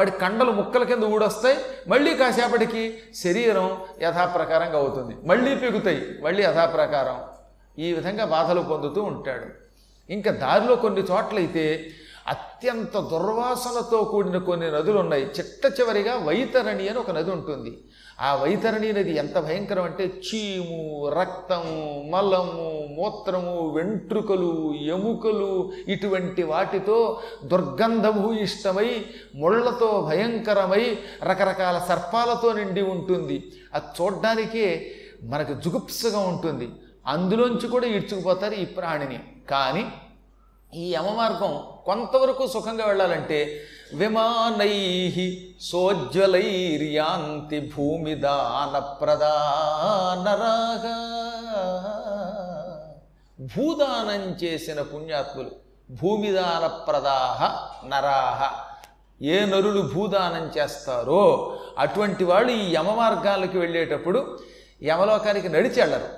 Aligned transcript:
వాడి 0.00 0.10
కండలు 0.10 0.52
ముక్కల 0.58 0.84
కింద 0.90 1.04
ఊడొస్తాయి 1.14 1.56
మళ్ళీ 1.88 2.10
కాసేపటికి 2.16 2.82
శరీరం 3.14 3.66
యథాప్రకారంగా 4.02 4.78
అవుతుంది. 4.82 5.14
మళ్ళీ 5.24 5.54
పెగుతాయి 5.54 6.02
మళ్ళీ 6.22 6.42
యథాప్రకారం. 6.42 7.18
ఈ 7.84 7.92
విధంగా 7.92 8.24
బాధలు 8.24 8.60
పొందుతూ 8.60 9.02
ఉంటాడు. 9.02 9.48
ఇంకా 10.12 10.30
దారిలో 10.44 10.76
కొన్ని 10.84 11.02
చోట్లయితే 11.10 11.64
అత్యంత 12.28 12.98
దుర్వాసనతో 12.98 14.04
కూడిన 14.04 14.38
కొన్ని 14.38 14.70
నదులు 14.70 14.98
ఉన్నాయి 14.98 15.22
చిట్ట 15.22 15.80
చివరిగా 15.80 16.16
వైతరణి 16.16 16.88
అని 16.88 16.98
ఒక 16.98 17.10
నది 17.10 17.30
ఉంటుంది. 17.30 17.78
ఆ 18.20 18.34
వైతరణి 18.34 18.92
నది 18.92 19.16
ఎంత 19.16 19.38
భయంకరం 19.38 19.84
అంటే 19.84 20.04
చీము 20.04 21.08
రక్తము 21.08 22.04
మలము 22.10 22.86
మూత్రము 22.90 23.68
వెంట్రుకలు 23.68 24.74
ఎముకలు 24.74 25.72
ఇటువంటి 25.88 26.42
వాటితో 26.42 27.20
దుర్గంధభూయిష్టమై 27.44 29.04
ముళ్ళతో 29.34 30.00
భయంకరమై 30.00 30.98
రకరకాల 31.22 31.78
సర్పాలతో 31.78 32.52
నిండి 32.52 32.82
ఉంటుంది. 32.82 33.52
అది 33.74 34.02
చూడ్డానికే 34.02 34.94
మనకు 35.22 35.54
జుగుప్సగా 35.54 36.18
ఉంటుంది. 36.18 36.68
అందులోంచి 37.06 37.68
కూడా 37.68 37.86
ఈడ్చుకుపోతారు 37.86 38.54
ఈ 38.54 38.64
ప్రాణిని. 38.64 39.18
కానీ 39.50 39.86
ఈ 40.74 40.94
యమ 40.94 41.10
మార్గం 41.10 41.64
కొంతవరకు 41.86 42.46
సుఖంగా 42.46 42.86
వెళ్ళాలంటే 42.86 43.60
విమానై 43.94 45.38
సోజ్వలైర్యాంతి 45.60 47.72
భూమి 47.76 48.14
దాన 48.14 48.78
ప్రదానరాగా 48.78 50.94
భూదానం 53.56 54.36
చేసిన 54.44 54.82
పుణ్యాత్ములు 54.82 55.50
భూమిదాన 55.90 56.66
ప్రదాహ 56.66 57.68
నరాహ. 57.86 58.50
ఏ 59.22 59.46
నరులు 59.46 59.90
భూదానం 59.94 60.52
చేస్తారో 60.58 61.58
అటువంటి 61.78 62.24
వాళ్ళు 62.24 62.52
ఈ 62.52 62.74
యమ 62.74 62.94
మార్గాలకి 62.94 63.58
వెళ్ళేటప్పుడు 63.58 64.38
యమలోకానికి 64.82 65.48
నడిచి 65.48 65.80
వెళ్ళరు. 65.80 66.08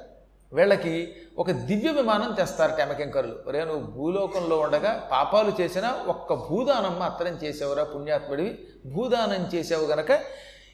వీళ్ళకి 0.54 1.16
ఒక 1.38 1.50
దివ్య 1.50 1.90
విమానం 1.90 2.36
చేస్తారు 2.40 2.76
టెమకెంకరులు. 2.76 3.36
ఒరే 3.48 3.64
నువ్వు 3.64 3.86
భూలోకంలో 3.90 4.58
ఉండగా 4.58 5.08
పాపాలు 5.12 5.52
చేసినా 5.60 5.98
ఒక్క 6.06 6.34
భూదానం 6.34 6.98
మాత్రం 6.98 7.28
చేసేవరా 7.28 7.84
పుణ్యాత్ముడివి? 7.84 8.58
భూదానం 8.86 9.50
చేసావు 9.54 9.82
గనక 9.82 10.10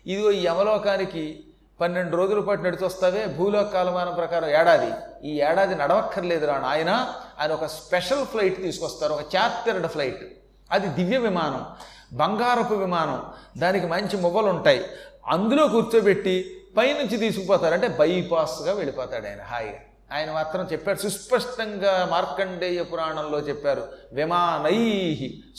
ఇదిగో 0.07 0.31
ఈ 0.31 0.47
యమలోకానికి 0.47 1.45
పన్నెండు 1.81 2.17
రోజుల 2.17 2.41
పాటు 2.41 2.63
నడిచి 2.63 2.85
వస్తావే 2.85 3.27
భూలోక 3.27 3.67
కాలమానం 3.67 4.15
ప్రకారం 4.15 4.49
ఏడాది. 4.49 4.93
ఈ 5.29 5.43
ఏడాది 5.43 5.75
నడవక్కర్లేదురా 5.75 6.59
నాయన. 6.59 7.15
ఆయన 7.41 7.53
ఒక 7.53 7.67
స్పెషల్ 7.67 8.27
ఫ్లైట్ 8.27 8.63
తీసుకొస్తారు 8.63 9.13
ఒక 9.13 9.37
చార్టర్డ్ 9.37 9.87
ఫ్లైట్. 9.87 10.37
అది 10.73 10.87
దివ్య 10.87 11.19
విమానం 11.19 11.67
బంగారపు 12.13 12.75
విమానం. 12.75 13.23
దానికి 13.61 13.87
మంచి 13.87 14.17
మొబలు 14.17 14.47
ఉంటాయి 14.47 14.85
అందులో 15.29 15.69
కూర్చోబెట్టి 15.69 16.63
పైనుంచి 16.77 17.17
తీసుకుపోతారు. 17.17 17.75
అంటే 17.75 17.89
బైపాస్గా 17.89 18.73
వెళ్ళిపోతాడు 18.73 19.27
ఆయన. 19.27 19.43
హాయిగా. 19.43 19.79
ఆయన 20.13 20.31
మాత్రం 20.33 20.63
చెప్పారు 20.73 20.99
సుస్పష్టంగా 20.99 21.93
మార్కండేయ 22.11 22.83
పురాణంలో 22.83 23.39
చెప్పారు 23.39 23.83
విమానై 24.13 24.79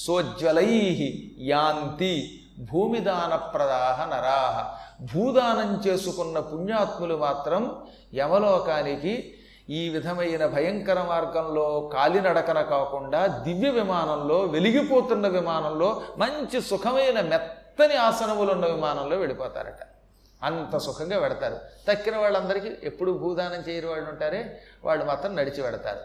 సోజ్వలై 0.06 0.72
యాంతి 1.50 2.14
భూమిదాన 2.72 3.36
ప్రదాహ 3.36 3.98
నరాహ 4.06 4.56
భూదానం 5.14 5.70
చేసుకున్న 5.88 6.40
పుణ్యాత్ములు 6.40 7.18
మాత్రం 7.18 7.62
యమలోకానికి 8.16 9.14
ఈ 9.70 9.90
విధమైన 9.90 10.44
భయంకర 10.46 11.00
మార్గంలో 11.04 11.66
కాలినడకన 11.94 12.60
కాకుండా 12.74 13.22
దివ్య 13.46 13.70
విమానంలో 13.70 14.40
వెలిగిపోతున్న 14.56 15.28
విమానంలో 15.28 15.90
మంచి 16.18 16.62
సుఖమైన 16.62 17.22
మెత్తని 17.22 17.98
ఆసనములు 18.08 18.52
ఉన్న 18.52 18.66
విమానంలో 18.66 19.18
వెళ్ళిపోతారట. 19.18 19.82
అంత 20.44 20.78
సుఖంగా 20.78 21.20
పెడతారు. 21.20 21.58
తక్కిన 21.88 22.18
వాళ్ళందరికీ 22.18 22.72
ఎప్పుడు 22.84 23.12
భూదానం 23.12 23.70
చేయని 23.70 23.88
వాళ్ళు 23.88 24.10
ఉంటారే 24.10 24.62
వాళ్ళు 24.84 25.06
మాత్రం 25.06 25.36
నడిచి 25.36 25.62
పెడతారు. 25.64 26.00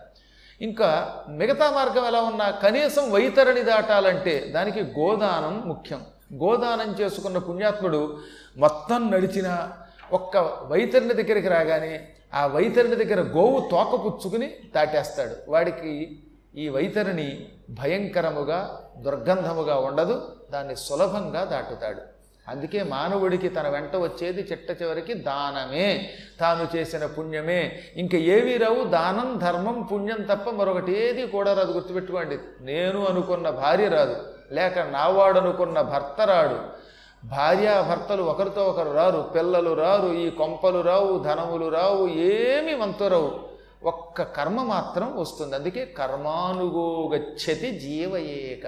ఇంకా 0.60 1.16
మిగతా 1.28 1.70
మార్గం 1.70 2.06
ఎలా 2.06 2.20
ఉన్నా 2.20 2.50
కనీసం 2.50 3.10
వైతరణి 3.10 3.62
దాటాలంటే 3.62 4.40
దానికి 4.54 4.80
గోదానం 4.80 5.68
ముఖ్యం. 5.68 6.06
గోదానం 6.34 6.96
చేసుకున్న 7.00 7.38
పుణ్యాత్ముడు 7.38 8.18
మొత్తం 8.56 9.10
నడిచిన 9.10 9.70
ఒక్క 10.12 10.36
వైతరిని 10.66 11.14
దగ్గరికి 11.14 11.48
రాగానే 11.48 12.08
ఆ 12.34 12.46
వైతరిని 12.46 13.04
దగ్గర 13.04 13.20
గోవు 13.20 13.68
తోక 13.70 14.04
పుచ్చుకుని 14.04 14.54
దాటేస్తాడు. 14.74 15.36
వాడికి 15.48 16.22
ఈ 16.54 16.68
వైతరిని 16.68 17.48
భయంకరముగా 17.70 18.90
దుర్గంధముగా 18.96 19.76
ఉండదు 19.76 20.36
దాన్ని 20.50 20.76
సులభంగా 20.76 21.44
దాటుతాడు. 21.44 22.13
అందుకే 22.48 22.82
మానవుడికి 22.82 23.48
తన 23.48 23.68
వెంట 23.68 23.96
వచ్చేది 23.96 24.42
చిట్ట 24.42 24.82
చివరికి 24.82 25.14
దానమే. 25.14 26.10
తాను 26.40 26.76
చేసిన 26.76 27.06
పుణ్యమే. 27.06 27.78
ఇంక 27.96 28.14
ఏవి 28.14 28.56
రావు 28.56 28.84
దానం 28.84 29.38
ధర్మం 29.38 29.82
పుణ్యం 29.82 30.22
తప్ప 30.22 30.50
మరొకటి 30.50 30.98
ఏది 30.98 31.26
కూడా 31.26 31.54
రాదు 31.54 31.72
గుర్తుపెట్టుకోండి. 31.72 32.38
నేను 32.60 33.06
అనుకున్న 33.06 33.50
భార్య 33.50 33.88
రాదు 33.88 34.16
లేక 34.52 34.78
నావాడు 34.78 35.38
అనుకున్న 35.38 35.80
భర్త 35.80 36.20
రాడు. 36.20 36.84
భార్యాభర్తలు 37.26 38.22
ఒకరితో 38.22 38.64
ఒకరు 38.64 38.90
రారు 38.90 39.30
పిల్లలు 39.34 39.72
రారు 39.72 40.12
ఈ 40.12 40.30
కొంపలు 40.30 40.80
రావు 40.80 41.18
ధనములు 41.18 41.68
రావు 41.68 42.08
ఏమి 42.08 42.74
మనతో 42.74 43.08
రావు. 43.08 43.40
ఒక్క 43.84 44.22
కర్మ 44.22 44.62
మాత్రం 44.62 45.20
వస్తుంది. 45.20 45.56
అందుకే 45.56 45.84
కర్మానుగోగచ్చతి 45.84 47.70
జీవ 47.70 48.18
జీవయేక. 48.18 48.66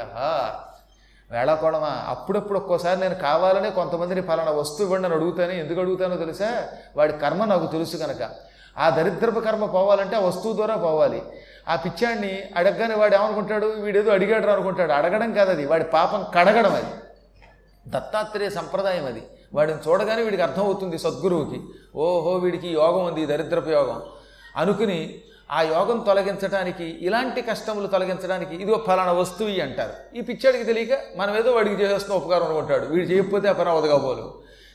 వేళాకోళమా? 1.30 2.04
అప్పుడప్పుడు 2.08 2.58
ఒక్కోసారి 2.58 3.00
నేను 3.00 3.14
కావాలనే 3.14 3.70
కొంతమందిని 3.70 4.20
ఫలానా 4.20 4.50
వస్తువు 4.50 4.82
ఇవ్వండి 4.82 5.06
అని 5.06 5.14
అడుగుతాను 5.14 5.52
ఎందుకు 5.52 5.80
అడుగుతానో 5.80 6.16
తెలుసా? 6.16 6.68
వాడి 6.96 7.12
కర్మ 7.12 7.44
నాకు 7.44 7.66
తెలుసు 7.66 7.96
కనుక 7.96 8.30
ఆ 8.78 8.90
దరిద్రపు 8.90 9.40
కర్మ 9.40 9.64
పోవాలంటే 9.64 10.16
ఆ 10.16 10.20
వస్తువు 10.20 10.52
ద్వారా 10.52 10.76
పోవాలి. 10.76 11.22
ఆ 11.68 11.76
పిచ్చాడిని 11.76 12.42
అడగగానే 12.56 12.94
వాడు 12.94 13.14
ఏమనుకుంటాడు? 13.14 13.66
వీడేదో 13.66 14.12
అడిగాడు 14.12 14.46
అనుకుంటాడు. 14.46 14.92
అడగడం 14.92 15.32
కాదు 15.32 15.50
అది. 15.50 15.66
వాడి 15.66 15.84
పాపం 15.84 16.26
కడగడం 16.34 16.74
అది. 16.74 16.86
దత్తాత్రేయ 17.88 18.50
సంప్రదాయం 18.50 19.06
అది. 19.06 19.22
వాడిని 19.54 19.90
చూడగానే 19.90 20.22
వీడికి 20.22 20.42
అర్థమవుతుంది 20.42 20.98
సద్గురువుకి. 20.98 21.60
ఓహో 21.96 22.32
వీడికి 22.32 22.68
యోగం 22.68 23.04
ఉంది 23.04 23.26
దరిద్రపు 23.26 23.70
యోగం. 23.70 24.02
అనుకుని 24.56 25.20
ఆ 25.50 25.62
యోగం 25.62 25.98
తొలగించడానికి 25.98 26.84
ఇలాంటి 26.84 27.42
కష్టములు 27.42 27.86
తొలగించడానికి 27.86 28.54
ఇది 28.54 28.72
ఒక 28.72 28.86
ఫలానా 28.86 29.12
వస్తువు 29.12 29.60
అంటారు. 29.60 30.16
ఈ 30.16 30.20
పిచ్చాడికి 30.20 30.64
తెలియక 30.64 30.98
మనం 31.16 31.36
ఏదో 31.36 31.52
వాడికి 31.52 31.82
చేస్తున్న 31.82 32.16
ఉపకారం 32.16 32.44
అనుకుంటాడు. 32.44 32.86
వీడు 32.86 33.04
చేయకపోతే 33.04 33.48
ఆ 33.48 33.52
పని 33.52 33.68
అవదుగా 33.70 34.32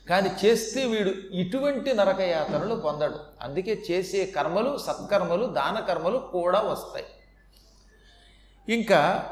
కానీ 0.10 0.32
చేస్తే 0.46 0.86
వీడు 0.86 1.12
ఇటువంటి 1.32 1.94
నరకయాతనలు 1.94 2.76
పొందడు. 2.76 3.16
అందుకే 3.42 3.84
చేసే 3.92 4.26
కర్మలు 4.26 4.78
సత్కర్మలు 4.78 5.46
దాన 5.46 5.80
కర్మలు 5.80 6.18
కూడా 6.18 6.60
వస్తాయి. 6.60 7.06
ఇంకా 8.74 9.30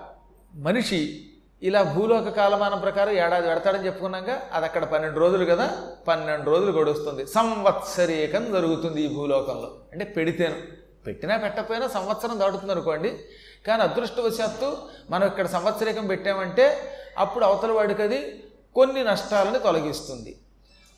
మనిషి 0.56 1.26
ఇలా 1.64 1.84
భూలోక 1.84 2.30
కాలమానం 2.30 2.80
ప్రకారం 2.80 3.12
ఏడాది 3.12 3.48
పెడతాడని 3.48 3.86
చెప్పుకున్నాక 3.86 4.30
అది 4.54 4.66
అక్కడ 4.66 4.84
పన్నెండు 4.84 5.20
రోజులు 5.20 5.46
కదా 5.46 5.70
పన్నెండు 6.08 6.50
రోజులు 6.50 6.72
గడుస్తుంది. 6.72 7.26
సంవత్సరీకం 7.26 8.54
జరుగుతుంది 8.54 9.02
ఈ 9.02 9.16
భూలోకంలో. 9.16 9.76
అంటే 9.92 10.06
పెడితేను. 10.06 10.89
పెట్టినా 11.06 11.38
పెట్టకపోయినా 11.38 11.88
సంవత్సరం 11.88 12.40
దాటుతుంది 12.40 12.72
అనుకోండి. 12.72 13.20
కానీ 13.68 13.82
అదృష్టవశాత్తు 13.84 14.78
మనం 15.10 15.28
ఇక్కడ 15.28 15.48
సంవత్సరికం 15.48 16.08
పెట్టామంటే 16.08 16.94
అప్పుడు 17.18 17.46
అవతల 17.46 17.72
వాడికి 17.72 18.04
అది 18.04 18.44
కొన్ని 18.76 19.04
నష్టాలను 19.04 19.60
తొలగిస్తుంది. 19.60 20.38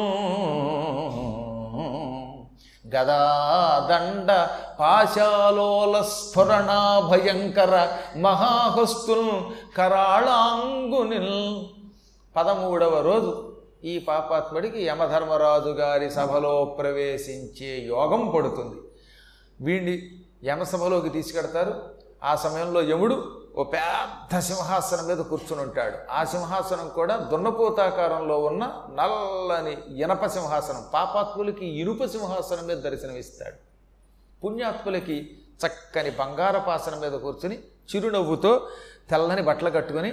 గదాదండ 2.96 4.48
పాశాలోల 4.80 6.02
స్ఫురణా 6.02 7.08
భయంకర 7.10 7.88
మహాహస్తుల్ 8.16 9.30
కరాళాంగునిల్. 9.76 11.64
పదమూడవ 12.36 13.00
రోజు 13.00 13.45
ఈ 13.84 13.98
పాపాత్ముడికి 13.98 14.84
యమధర్మరాజు 14.86 15.68
గారి 15.68 16.10
సభలో 16.10 16.64
ప్రవేశించే 16.64 17.78
యోగం 17.78 18.30
పడుతుంది. 18.30 18.76
వీడిని 19.60 20.10
యమసభలోకి 20.44 21.08
తీసుకెడతారు. 21.08 21.74
ఆ 22.24 22.36
సమయంలో 22.36 22.82
యముడు 22.82 23.42
ఓ 23.56 23.64
పెద్ద 23.64 24.38
సింహాసనం 24.38 25.06
మీద 25.06 25.18
కూర్చుని 25.18 25.62
ఉంటాడు. 25.62 25.96
ఆ 26.10 26.24
సింహాసనం 26.24 26.88
కూడా 26.88 27.16
దున్నపోతాకారంలో 27.16 28.38
ఉన్న 28.38 28.64
నల్లని 28.90 29.76
ఇనప 30.02 30.26
సింహాసనం 30.26 30.84
పాపాత్ములకి 30.94 31.66
ఇనుప 31.66 32.04
సింహాసనం 32.04 32.66
మీద 32.66 32.76
దర్శనమిస్తాడు. 32.76 33.56
పుణ్యాత్ములకి 34.44 35.38
చక్కని 35.66 36.10
బంగారపాసనం 36.10 37.00
మీద 37.00 37.12
కూర్చుని 37.12 37.58
చిరునవ్వుతో 37.94 38.60
తెల్లని 39.10 39.42
బట్టలు 39.42 39.70
కట్టుకొని 39.70 40.12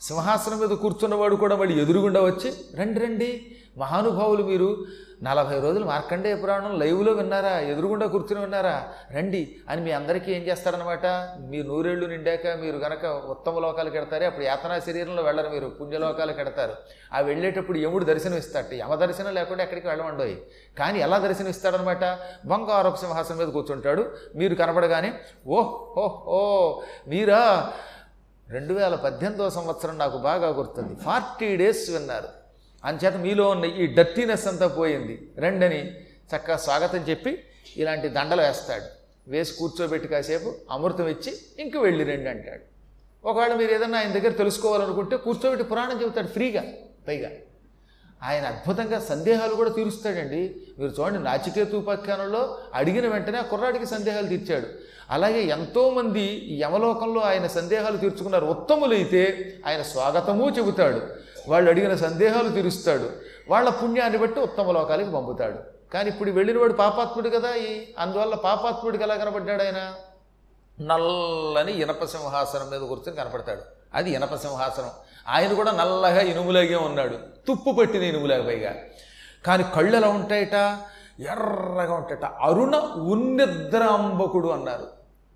సింహాసనం 0.00 0.58
మీద 0.58 0.68
కూర్చున్నవాడు 0.68 1.36
కూడా 1.36 1.56
మళ్ళీ 1.56 1.82
ఎదురుగుండా 1.82 2.20
వచ్చి 2.20 2.52
రండి 2.80 3.00
రండి. 3.00 3.56
మహానుభావులు 3.78 4.42
మీరు 4.42 4.76
నలభై 5.22 5.60
రోజులు 5.60 5.84
మార్కండేయ 5.84 6.34
పురాణం 6.34 6.78
లైవ్లో 6.78 7.12
విన్నారా? 7.12 7.58
ఎదురుగుండా 7.60 8.06
కూర్చుని 8.06 8.40
విన్నారా? 8.40 8.88
రండి. 9.16 9.56
అని 9.68 9.80
మీ 9.82 9.90
అందరికీ 9.90 10.32
ఏం 10.32 10.42
చేస్తారనమాట 10.42 11.06
మీ 11.40 11.62
నూరేళ్ళు 11.62 12.06
నిండాక 12.06 12.46
మీరు 12.60 12.76
గనక 12.76 13.04
ఉత్తమ 13.04 13.58
లోకాలకు 13.58 13.96
ఎడతారే 13.96 14.26
అప్పుడు 14.26 14.44
యాతనా 14.44 14.78
శరీరంలో 14.78 15.22
వెళ్ళరు 15.22 15.48
మీరు 15.48 15.66
పుణ్యలోకాలకు 15.66 16.40
ఎడతారు 16.40 16.72
ఆ 17.12 17.20
వెళ్ళేటప్పుడు 17.20 17.78
యముడు 17.78 18.04
దర్శనం 18.04 18.36
ఇస్తాడు 18.36 18.74
యమ 18.74 18.94
దర్శనం 18.94 19.34
లేకుండా 19.34 19.62
ఎక్కడికి 19.62 19.88
వెళ్ళమండోయి. 19.88 20.42
కానీ 20.78 20.98
ఎలా 20.98 21.18
దర్శనం 21.18 21.48
ఇస్తాడనమాట 21.48 22.04
బంగారపు 22.46 22.96
సింహాసనం 22.96 23.38
మీద 23.38 23.48
కూర్చుంటాడు. 23.48 24.10
మీరు 24.34 24.54
కనపడగానే 24.54 25.12
ఓహ్ 25.46 25.98
ఓహ్ 25.98 26.28
ఓ 26.28 26.80
మీరా? 27.08 27.72
రెండు 28.52 28.74
వేల 28.74 28.94
పద్దెనిమిదవ 28.94 29.48
సంవత్సరం 29.48 29.98
నాకు 29.98 30.18
బాగా 30.18 30.48
గుర్తుంది. 30.48 31.02
ఫార్టీ 31.02 31.56
డేస్ 31.56 31.90
విన్నారు. 31.90 32.28
అంచేత 32.84 33.16
మీలో 33.16 33.48
ఉన్న 33.48 33.64
ఈ 33.64 33.86
డర్టీనెస్ 33.86 34.46
అంతా 34.46 34.66
పోయింది. 34.66 35.32
రెండని 35.36 35.80
చక్కగా 36.32 36.56
స్వాగతం 36.56 36.98
చెప్పి 36.98 37.44
ఇలాంటి 37.76 38.08
దండలు 38.08 38.42
వేస్తాడు. 38.42 38.84
వేసి 39.30 39.52
కూర్చోబెట్టి 39.58 40.08
కాసేపు 40.08 40.54
అమృతం 40.70 41.08
ఇచ్చి 41.08 41.38
ఇంక 41.58 41.76
వెళ్ళి 41.76 42.04
రండి 42.04 42.30
అంటాడు. 42.30 42.62
ఒకవేళ 43.28 43.54
మీరు 43.54 43.72
ఏదన్నా 43.72 43.98
ఆయన 43.98 44.12
దగ్గర 44.12 44.30
తెలుసుకోవాలనుకుంటే 44.30 45.16
కూర్చోబెట్టి 45.16 45.66
పురాణం 45.66 46.02
చెబుతాడు 46.02 46.26
ఫ్రీగా 46.26 46.64
పైగా. 47.08 47.30
ఆయన 48.22 48.46
అద్భుతంగా 48.46 49.00
సందేహాలు 49.00 49.54
కూడా 49.54 49.70
తీరుస్తాడండి. 49.70 50.56
మీరు 50.78 50.92
చూడండి 51.00 51.18
నాచికేతు 51.18 51.76
ఉపాఖ్యానంలో 51.76 52.58
అడిగిన 52.74 53.12
వెంటనే 53.12 53.42
కుర్రాడికి 53.42 53.86
సందేహాలు 53.86 54.28
తీర్చాడు. 54.28 54.66
అలాగే 55.10 55.42
ఎంతోమంది 55.42 56.48
యమలోకంలో 56.62 57.20
ఆయన 57.20 57.46
సందేహాలు 57.46 57.96
తీర్చుకున్నారు. 57.96 58.46
ఉత్తములైతే 58.46 59.54
ఆయన 59.66 59.82
స్వాగతము 59.82 60.50
చెబుతాడు. 60.50 61.00
వాళ్ళు 61.48 61.70
అడిగిన 61.70 61.96
సందేహాలు 61.96 62.48
తీరుస్తాడు. 62.48 63.10
వాళ్ళ 63.48 63.68
పుణ్యాన్ని 63.68 64.18
బట్టి 64.18 64.40
ఉత్తమ 64.40 64.72
లోకాలకి 64.72 65.10
పంపుతాడు. 65.10 65.58
కానీ 65.92 66.10
ఇప్పుడు 66.10 66.30
వెళ్ళినవాడు 66.30 66.72
పాపాత్ముడు 66.72 67.28
కదా 67.28 67.54
ఈ. 67.54 67.84
అందువల్ల 67.98 68.34
పాపాత్ముడికి 68.34 69.04
ఎలా 69.04 69.16
కనబడ్డాడు 69.16 69.62
ఆయన? 69.62 69.94
నల్లని 70.80 71.82
ఇనప 71.82 72.04
సింహాసనం 72.04 72.70
మీద 72.70 72.80
కూర్చొని 72.80 73.16
కనపడతాడు. 73.16 73.60
అది 73.94 74.10
ఇనప 74.10 74.34
సింహాసనం. 74.34 74.90
ఆయన 75.28 75.52
కూడా 75.52 75.70
నల్లగా 75.70 76.20
ఇనుములాగే 76.20 76.76
ఉన్నాడు. 76.76 77.16
తుప్పు 77.48 77.70
పట్టిన 77.70 78.02
ఇనుములాగా 78.02 78.46
పైగా. 78.46 78.74
కానీ 79.46 79.64
కళ్ళు 79.74 79.96
ఎలా 79.96 80.08
ఉంటాయట? 80.08 80.54
ఎర్రగా 81.20 81.94
ఉంటాయట. 81.94 82.24
అరుణ 82.24 82.76
ఉన్నిద్రాంబకుడు 82.96 84.48
అన్నారు. 84.48 84.86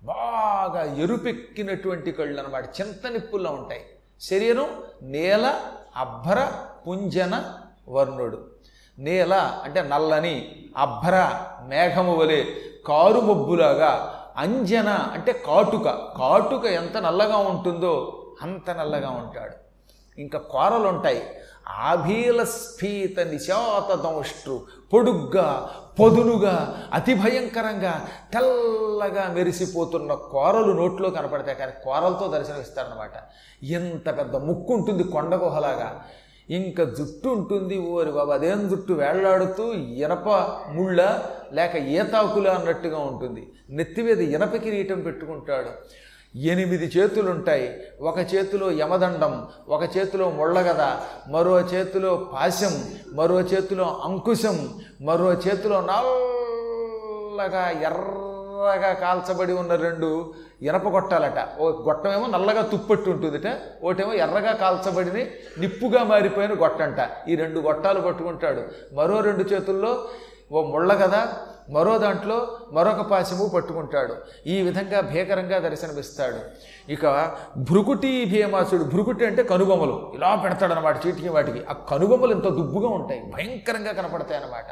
బాగా 0.03 0.95
ఎరుపెక్కినటువంటి 0.95 2.11
కళ్ళు 2.11 2.41
అనమాట 2.41 2.63
చింత 2.81 3.07
నిప్పుల్లో 3.07 3.51
ఉంటాయి. 3.51 3.85
శరీరం 4.21 4.69
నేల 5.01 5.59
అభ్ర 5.97 6.51
పుంజన 6.87 7.53
వర్ణుడు. 7.89 8.45
నేల 8.99 9.33
అంటే 9.33 9.81
నల్లని 9.81 10.65
అభ్ర 10.77 11.41
మేఘము 11.67 12.15
వలె 12.15 12.43
కారు 12.87 13.19
మబ్బులాగా 13.19 14.13
అంజన 14.37 14.89
అంటే 14.89 15.31
కాటుక. 15.31 15.83
కాటుక 16.17 16.65
ఎంత 16.65 16.97
నల్లగా 16.97 17.37
ఉంటుందో 17.37 18.23
అంత 18.41 18.69
నల్లగా 18.69 19.09
ఉంటాడు. 19.09 19.66
ఇంకా 20.19 20.39
కూరలు 20.39 20.87
ఉంటాయి 20.87 21.21
ఆభీల 21.67 22.43
స్ఫీత 22.43 23.19
నిశాత 23.19 23.95
దంష్ట్రు 23.95 24.61
పొడుగ్గా 24.93 25.69
పొదునుగా 25.99 26.83
అతి 26.93 27.13
భయంకరంగా 27.13 28.07
తెల్లగా 28.33 29.33
మెరిసిపోతున్న 29.33 30.13
కూరలు 30.13 30.71
నోట్లో 30.71 31.09
కనపడతాయి. 31.09 31.57
కానీ 31.57 31.71
కూరలతో 31.83 32.27
దర్శనమిస్తారనమాట 32.27 33.11
ఎంత 33.63 34.17
పెద్ద 34.17 34.35
ముక్కు 34.35 34.73
ఉంటుంది 34.73 35.03
కొండ 35.03 35.35
గుహలాగా. 35.35 36.01
ఇంకా 36.49 36.83
జుట్టు 36.83 37.29
ఉంటుంది. 37.29 37.77
ఓరి 37.77 38.11
బాబా 38.11 38.33
అదేం 38.33 38.69
జుట్టు? 38.69 38.93
వేళ్ళాడుతూ 38.93 39.73
ఇనప 39.73 40.29
ముళ్ళ 40.71 41.21
లేక 41.53 41.75
ఈతాకుల 41.75 42.47
అన్నట్టుగా 42.47 42.99
ఉంటుంది. 42.99 43.51
నెత్తి 43.69 44.01
మీద 44.01 44.21
ఇనప 44.21 44.55
కిరీటం 44.55 45.01
పెట్టుకుంటాడు. 45.01 45.69
ఎనిమిది 46.45 46.85
చేతులు 46.85 47.31
ఉంటాయి 47.31 47.81
ఒక 48.01 48.19
చేతిలో 48.19 48.71
యమదండం 48.71 49.47
ఒక 49.67 49.97
చేతిలో 49.97 50.29
ముళ్ళగద 50.29 50.81
మరో 51.31 51.59
చేతిలో 51.59 52.29
పాశం 52.33 52.73
మరో 53.13 53.39
చేతిలో 53.41 54.01
అంకుశం 54.03 54.69
మరో 55.01 55.33
చేతిలో 55.33 55.81
నల్లగా 55.81 57.69
ఎర్రగా 57.69 58.93
కాల్చబడి 58.93 59.53
ఉన్న 59.53 59.75
రెండు 59.75 60.33
ఇనప 60.61 60.87
గొట్టాలట 60.87 61.39
ఓ 61.59 61.71
గొట్టమేమో 61.71 62.27
నల్లగా 62.27 62.61
తుప్పట్టు 62.61 63.09
ఉంటుందిట 63.09 63.47
ఒకటేమో 63.83 64.13
ఎర్రగా 64.13 64.53
కాల్చబడిని 64.53 65.23
నిప్పుగా 65.59 66.03
మారిపోయిన 66.03 66.53
గొట్టంట. 66.53 66.99
ఈ 67.29 67.35
రెండు 67.35 67.59
గొట్టాలు 67.59 68.01
పట్టుకుంటాడు. 68.01 68.61
మరో 68.93 69.21
రెండు 69.21 69.43
చేతుల్లో 69.43 70.07
ఓ 70.51 70.61
ముళ్ళ 70.63 70.93
కదా 70.93 71.27
మరో 71.69 71.97
దాంట్లో 71.97 72.57
మరొక 72.71 73.01
పాశము 73.01 73.49
పట్టుకుంటాడు. 73.49 74.15
ఈ 74.47 74.61
విధంగా 74.61 75.01
భీకరంగా 75.01 75.59
దర్శనమిస్తాడు. 75.59 76.39
ఇక 76.91 77.35
భృకుటి 77.57 78.25
భీమాసుడు 78.25 78.83
భృకుటి 78.83 79.25
అంటే 79.25 79.43
కనుబొమ్మలు. 79.43 80.11
ఇలా 80.15 80.35
పెడతాడనమాట 80.35 81.07
చీటికి 81.07 81.29
వాటికి. 81.29 81.65
ఆ 81.65 81.73
కనుబొమ్మలు 81.73 82.31
ఎంతో 82.31 82.49
దుబ్బుగా 82.49 82.87
ఉంటాయి 82.87 83.23
భయంకరంగా 83.23 83.91
కనపడతాయి 83.91 84.41
అన్నమాట. 84.41 84.65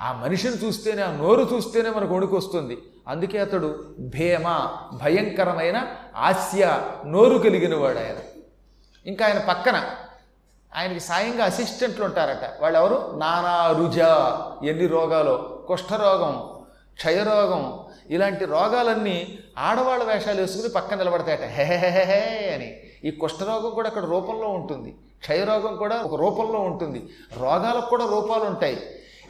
ఆ 0.00 0.12
మనిషిని 0.12 0.54
చూస్తేనే 0.54 1.02
ఆ 1.02 1.10
నోరు 1.10 1.48
చూస్తేనే 1.54 1.90
మనకు 1.90 2.14
వణుకు 2.14 2.36
వస్తుంది 2.36 2.78
అందుకే 3.08 3.38
అతడు 3.38 3.84
భేమ 3.98 4.68
భయంకరమైన 5.02 5.86
ఆస్య 6.16 6.80
నోరు 7.06 7.38
కలిగిన 7.38 7.76
వాడు 7.76 7.98
ఆయన. 7.98 8.16
ఇంకా 9.06 9.26
ఆయన 9.26 9.38
పక్కన 9.38 9.84
ఆయనకి 10.76 11.00
సాయంగా 11.00 11.44
అసిస్టెంట్లు 11.44 12.04
ఉంటారట. 12.04 12.62
వాళ్ళు 12.62 12.78
ఎవరు 12.78 13.12
నానా 13.16 13.70
రుజ. 13.78 13.98
ఎన్ని 14.68 14.86
రోగాలు 14.86 15.55
కుష్ఠరోగం 15.66 16.48
క్షయరోగం 16.96 17.80
ఇలాంటి 18.10 18.44
రోగాలన్నీ 18.44 19.38
ఆడవాళ్ళ 19.58 20.04
వేషాలు 20.04 20.40
వేసుకుని 20.40 20.68
పక్కన 20.68 20.98
నిలబడతాయట. 20.98 21.40
హెహెహెహే 21.40 22.54
అని. 22.54 22.76
ఈ 23.04 23.10
కుష్ఠరోగం 23.10 23.70
కూడా 23.70 23.88
అక్కడ 23.88 24.04
రూపంలో 24.04 24.48
ఉంటుంది. 24.48 24.90
క్షయరోగం 25.20 25.76
కూడా 25.76 25.96
ఒక 25.96 26.20
రూపంలో 26.20 26.60
ఉంటుంది. 26.60 27.08
రోగాలకు 27.38 27.90
కూడా 27.90 28.06
రూపాలు 28.06 28.44
ఉంటాయి. 28.44 28.82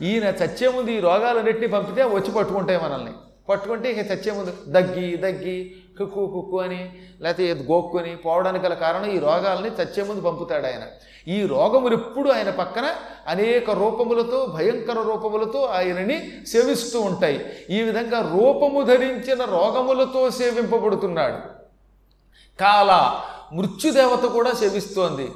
ఈయన 0.02 0.24
చచ్చే 0.24 0.68
ముందు 0.68 0.90
ఈ 0.90 1.00
రోగాలన్నింటినీ 1.00 1.66
పంపితే 1.66 2.02
వచ్చి 2.02 2.32
పట్టుకుంటాయి 2.32 2.80
మనల్ని. 2.80 3.12
పట్టుకుంటే 3.48 3.90
ఇక 3.90 3.98
చచ్చే 3.98 4.32
ముందు 4.32 4.52
దగ్గి 4.66 5.16
దగ్గి 5.16 5.76
కుక్కు 5.98 6.26
కుక్కు 6.26 6.60
అని 6.60 6.98
లేకపోతే 7.20 7.52
గోక్కుని 7.52 8.16
పోవడానికి 8.16 8.64
గల 8.64 8.74
కారణం 8.74 9.10
ఈ 9.10 9.18
రోగాల్ని 9.18 9.68
చచ్చే 9.68 10.02
ముందు 10.02 10.20
పంపుతాడు 10.20 10.66
ఆయన. 10.66 10.82
ఈ 11.28 11.46
రోగములు 11.46 11.92
ఎప్పుడు 11.94 12.30
ఆయన 12.30 12.50
పక్కన 12.50 12.94
అనేక 13.26 13.70
రూపములతో 13.70 14.46
భయంకర 14.46 15.02
రూపములతో 15.02 15.62
ఆయనని 15.62 16.32
సేవిస్తూ 16.46 17.00
ఉంటాయి. 17.00 17.50
ఈ 17.70 17.82
విధంగా 17.82 18.20
రూపము 18.20 18.82
ధరించిన 18.82 19.44
రోగములతో 19.44 20.30
సేవింపబడుతున్నాడు. 20.30 21.38
కాల 22.60 23.20
మృత్యుదేవత 23.52 24.24
కూడా 24.24 24.52
సేవిస్తోంది. 24.52 25.32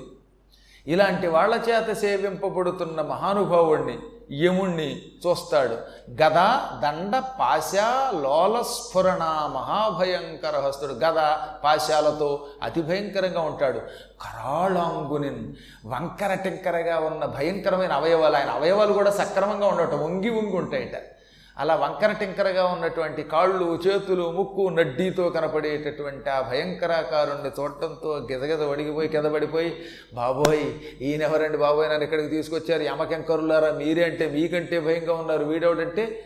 ఇలాంటి 0.86 1.26
వాళ్ళ 1.26 1.60
చేత 1.70 1.92
సేవింపబడుతున్న 1.92 3.02
మహానుభావుణ్ణి 3.02 3.98
యముణ్ణి 4.32 5.02
చూస్తాడు. 5.26 5.74
గద 6.22 6.36
దండ 6.82 7.18
పాశ 7.18 7.72
లోల 8.20 8.62
స్ఫురణ 8.62 9.50
మహాభయంకర 9.54 10.60
హస్తుడు. 10.60 10.92
గద 10.92 11.36
పాశాలతో 11.64 12.46
అతి 12.62 12.82
భయంకరంగా 12.82 13.40
ఉంటాడు. 13.40 13.78
కరాళాంగునిన్ 14.20 15.54
వంకర 15.86 16.34
టింకరగా 16.34 16.98
ఉన్న 16.98 17.24
భయంకరమైన 17.24 17.92
అవయవాలు 17.92 18.36
ఆయన 18.36 18.50
అవయవాలు 18.50 18.92
కూడా 18.92 19.10
సక్రమంగా 19.10 19.66
ఉండటం 19.66 20.04
వంగి 20.04 20.30
వంగి 20.30 20.56
ఉంటాయట. 20.56 21.19
అలా 21.60 21.74
వంకర 21.74 22.12
టింకరగా 22.12 22.64
ఉన్నటువంటి 22.66 23.22
కాళ్ళు 23.22 23.78
చేతులు 23.86 24.30
ముక్కు 24.30 24.68
నడ్డీతో 24.68 25.30
కనపడేటటువంటి 25.30 26.30
ఆ 26.30 26.40
భయంకరాకారుణ్ణి 26.40 27.50
చూడటంతో 27.60 28.28
గిజగిజ 28.32 28.62
వడిగిపోయి 28.62 29.08
కిందపడిపోయి 29.08 29.76
బాబోయ్ 30.14 30.64
ఈయనెవరండి 31.00 31.58
బాబోయ్? 31.58 31.88
నన్ను 31.88 32.04
ఇక్కడికి 32.04 32.28
తీసుకొచ్చారు. 32.28 32.82
యమకెంకరులారా 32.82 33.72
మీరే 33.72 34.04
అంటే 34.04 34.30
మీకంటే 34.30 34.80
భయంగా 34.80 35.14
ఉన్నారు. 35.14 35.44
వీడెవడంటే 35.44 36.24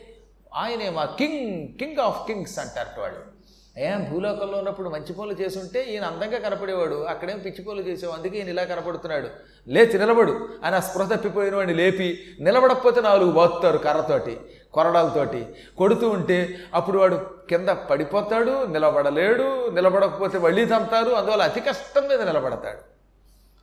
ఆయనే 0.55 0.91
మా 0.91 1.05
కింగ్ 1.05 1.79
కింగ్ 1.79 2.01
ఆఫ్ 2.01 2.27
కింగ్స్ 2.27 2.59
అంటారు 2.59 3.01
వాళ్ళు 3.01 3.35
ఏం 3.79 4.09
భూలోకంలో 4.11 4.59
ఉన్నప్పుడు 4.59 4.89
మంచి 4.89 5.13
పనులు 5.13 5.33
చేస్తుంటే 5.33 5.83
ఈయన 5.83 6.05
అందంగా 6.05 6.39
కనపడేవాడు. 6.39 7.05
అక్కడేం 7.05 7.39
పిచ్చి 7.39 7.65
పనులు 7.65 7.83
చేసావు 7.83 8.13
అందుకే 8.13 8.39
ఈయన 8.39 8.49
ఇలా 8.49 8.65
కనపడుతున్నాడు. 8.65 9.29
లేచి 9.69 9.99
నిలబడు. 9.99 10.49
అని 10.65 10.77
ఆ 10.77 10.81
స్పృహ 10.81 11.15
తప్పిపోయిన 11.15 11.55
వాడిని 11.55 11.75
లేపి 11.75 12.19
నిలబడకపోతే 12.41 13.01
నాలుగు 13.01 13.31
బాగుతారు 13.31 13.79
కర్రతోటి. 13.79 14.37
కొరడాలతోటి 14.75 15.55
కొడుతూ 15.79 16.09
ఉంటే 16.09 16.59
అప్పుడు 16.75 16.99
వాడు 16.99 17.35
కింద 17.49 17.69
పడిపోతాడు 17.69 18.67
నిలబడలేడు 18.67 19.71
నిలబడకపోతే 19.71 20.39
మళ్ళీ 20.39 20.63
చంపుతారు 20.63 21.11
అందువల్ల 21.11 21.43
అతి 21.43 21.61
కష్టం 21.61 22.09
మీద 22.09 22.23
నిలబడతాడు. 22.23 22.79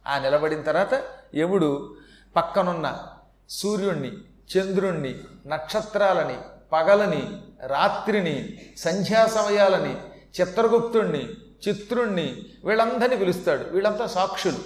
ఆ 0.10 0.20
నిలబడిన 0.20 0.62
తర్వాత 0.62 1.04
యముడు 1.36 1.96
పక్కనున్న 2.36 3.04
సూర్యుణ్ణి 3.50 4.12
చంద్రుణ్ణి 4.58 5.20
నక్షత్రాలని 5.48 6.38
పగలని 6.74 7.42
రాత్రిని 7.68 8.60
సంధ్యా 8.78 9.26
సమయాలని 9.26 9.98
చిత్రగుప్తుణ్ణి 10.42 11.30
చిత్రుణ్ణి 11.68 12.46
వీళ్ళందరినీ 12.66 13.18
పిలుస్తాడు. 13.18 13.66
వీళ్ళంతా 13.70 14.08
సాక్షులు. 14.08 14.58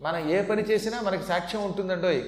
మనం 0.00 0.30
ఏ 0.30 0.42
పని 0.42 0.62
చేసినా 0.62 1.00
మనకి 1.00 1.24
సాక్ష్యం 1.24 1.64
ఉంటుందండోయ్. 1.64 2.22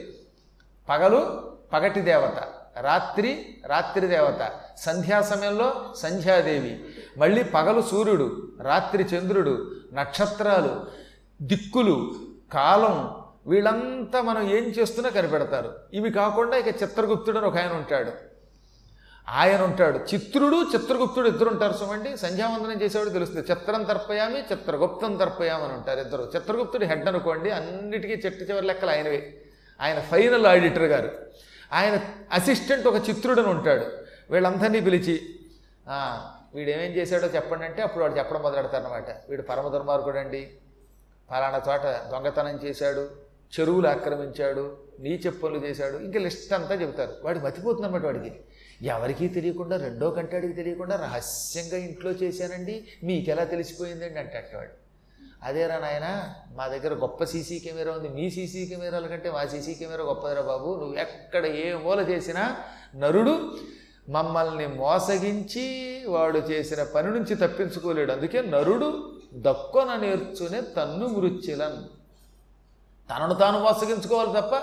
పగలు 0.89 1.53
పగటి 1.73 2.01
దేవత. 2.01 2.62
రాత్రి 2.81 3.59
రాత్రి 3.67 4.07
దేవత. 4.07 4.53
సంధ్యా 4.79 5.23
సమయంలో 5.23 5.95
సంధ్యాదేవి. 5.97 6.85
మళ్ళీ 7.19 7.43
పగలు 7.43 7.83
సూర్యుడు 7.83 8.53
రాత్రి 8.61 9.03
చంద్రుడు 9.03 9.71
నక్షత్రాలు 9.93 10.87
దిక్కులు 11.43 12.15
కాలం 12.53 13.23
వీళ్ళంతా 13.47 14.23
మనం 14.23 14.43
ఏం 14.43 14.65
చేస్తున్నా 14.65 15.11
కనిపెడతారు. 15.11 15.75
ఇవి 15.93 16.11
కాకుండా 16.11 16.57
ఇక 16.57 16.83
చిత్రగుప్తుడు 16.83 17.39
అని 17.39 17.47
ఒక 17.47 17.59
ఆయన 17.59 17.73
ఉంటాడు. 17.73 18.13
ఆయన 19.29 19.63
ఉంటాడు. 19.63 19.99
చిత్రుడు 19.99 20.67
చిత్రగుప్తుడు 20.75 21.29
ఇద్దరు 21.29 21.49
ఉంటారు 21.49 21.75
చూడండి 21.83 22.17
సంధ్యావందనం 22.17 22.83
చేసేవాడు 22.83 23.09
తెలుస్తుంది. 23.09 23.51
చిత్రం 23.51 23.83
తర్పయామి 23.83 24.41
చిత్రగుప్తం 24.41 25.17
తర్పయామి 25.17 25.65
అని 25.65 25.73
ఉంటారు 25.73 26.01
ఇద్దరు. 26.01 26.33
చిత్రగుప్తుడు 26.37 26.85
హెడ్ 26.85 27.09
అనుకోండి 27.09 27.51
అన్నిటికీ 27.51 28.15
చెట్టు 28.15 28.45
చివరి 28.45 28.67
లెక్కలు 28.67 28.91
ఆయనవే. 28.91 29.43
ఆయన 29.81 30.01
ఫైనల్ 30.01 30.47
ఆడిటర్ 30.47 30.83
గారు. 30.83 31.11
ఆయన 31.73 31.95
అసిస్టెంట్ 32.33 32.87
ఒక 32.87 33.09
చిత్రుడని 33.09 33.51
ఉంటాడు. 33.57 33.87
వీళ్ళందరినీ 34.31 34.81
పిలిచి 34.81 35.15
వీడు 36.55 36.71
ఏమేం 36.71 36.93
చేశాడో 36.93 37.27
చెప్పండి 37.27 37.65
అంటే 37.65 37.83
అప్పుడు 37.83 38.03
వాడు 38.05 38.17
చెప్పడం 38.19 38.43
మొదలెడతారనమాట 38.43 39.11
వీడు 39.31 39.43
పరమ 39.43 39.69
దుర్మార్గుడు 39.69 40.19
అండి 40.19 40.43
ఫలానా 41.31 41.61
చోట 41.69 41.85
దొంగతనం 42.13 42.57
చేశాడు 42.65 43.05
చెరువులు 43.55 43.89
ఆక్రమించాడు 43.89 44.65
నీ 45.01 45.13
పనులు 45.43 45.61
చేశాడు 45.67 45.97
ఇంకా 46.07 46.19
లిస్ట్ 46.27 46.53
అంతా 46.53 46.75
చెబుతారు. 46.75 47.13
వాడు 47.23 47.39
మతిపోతుంది 47.39 47.87
అనమాట 47.87 48.05
వాడికి. 48.05 48.33
ఎవరికీ 48.83 49.27
తెలియకుండా 49.29 49.77
రెండో 49.77 50.11
కంటాడికి 50.11 50.53
తెలియకుండా 50.53 50.97
రహస్యంగా 50.97 51.79
ఇంట్లో 51.87 52.11
చేశానండి 52.23 52.77
మీకెలా 53.05 53.45
తెలిసిపోయిందండి 53.55 54.21
అంటాడు 54.21 54.57
వాడు. 54.57 54.75
అదేరా 55.45 55.79
నాయన 55.79 56.35
మా 56.57 56.69
దగ్గర 56.69 56.95
గొప్ప 56.95 57.25
సీసీ 57.25 57.59
కెమెరా 57.59 57.93
ఉంది. 57.93 58.09
మీ 58.09 58.31
సీసీ 58.31 58.67
కెమెరాల 58.67 59.07
కంటే 59.07 59.31
మా 59.31 59.47
సీసీ 59.47 59.75
కెమెరా 59.75 60.05
గొప్పదిరా 60.05 60.43
బాబు. 60.43 60.69
నువ్వు 60.81 60.95
ఎక్కడ 60.95 61.47
ఏ 61.47 61.73
మూల 61.75 62.01
చేసినా 62.01 62.57
నరుడు 62.95 63.59
మమ్మల్ని 64.09 64.67
మోసగించి 64.67 65.65
వాడు 66.09 66.39
చేసిన 66.39 66.83
పని 66.95 67.11
నుంచి 67.11 67.35
తప్పించుకోలేడు. 67.35 68.13
అందుకే 68.13 68.43
నరుడు 68.43 68.89
దక్కున 69.35 69.97
నేర్చునే 69.97 70.61
తన్ను 70.61 71.07
మృత్యులన్. 71.07 71.81
తనను 73.11 73.35
తాను 73.35 73.59
మోసగించుకోవాలి 73.61 74.33
తప్ప 74.41 74.55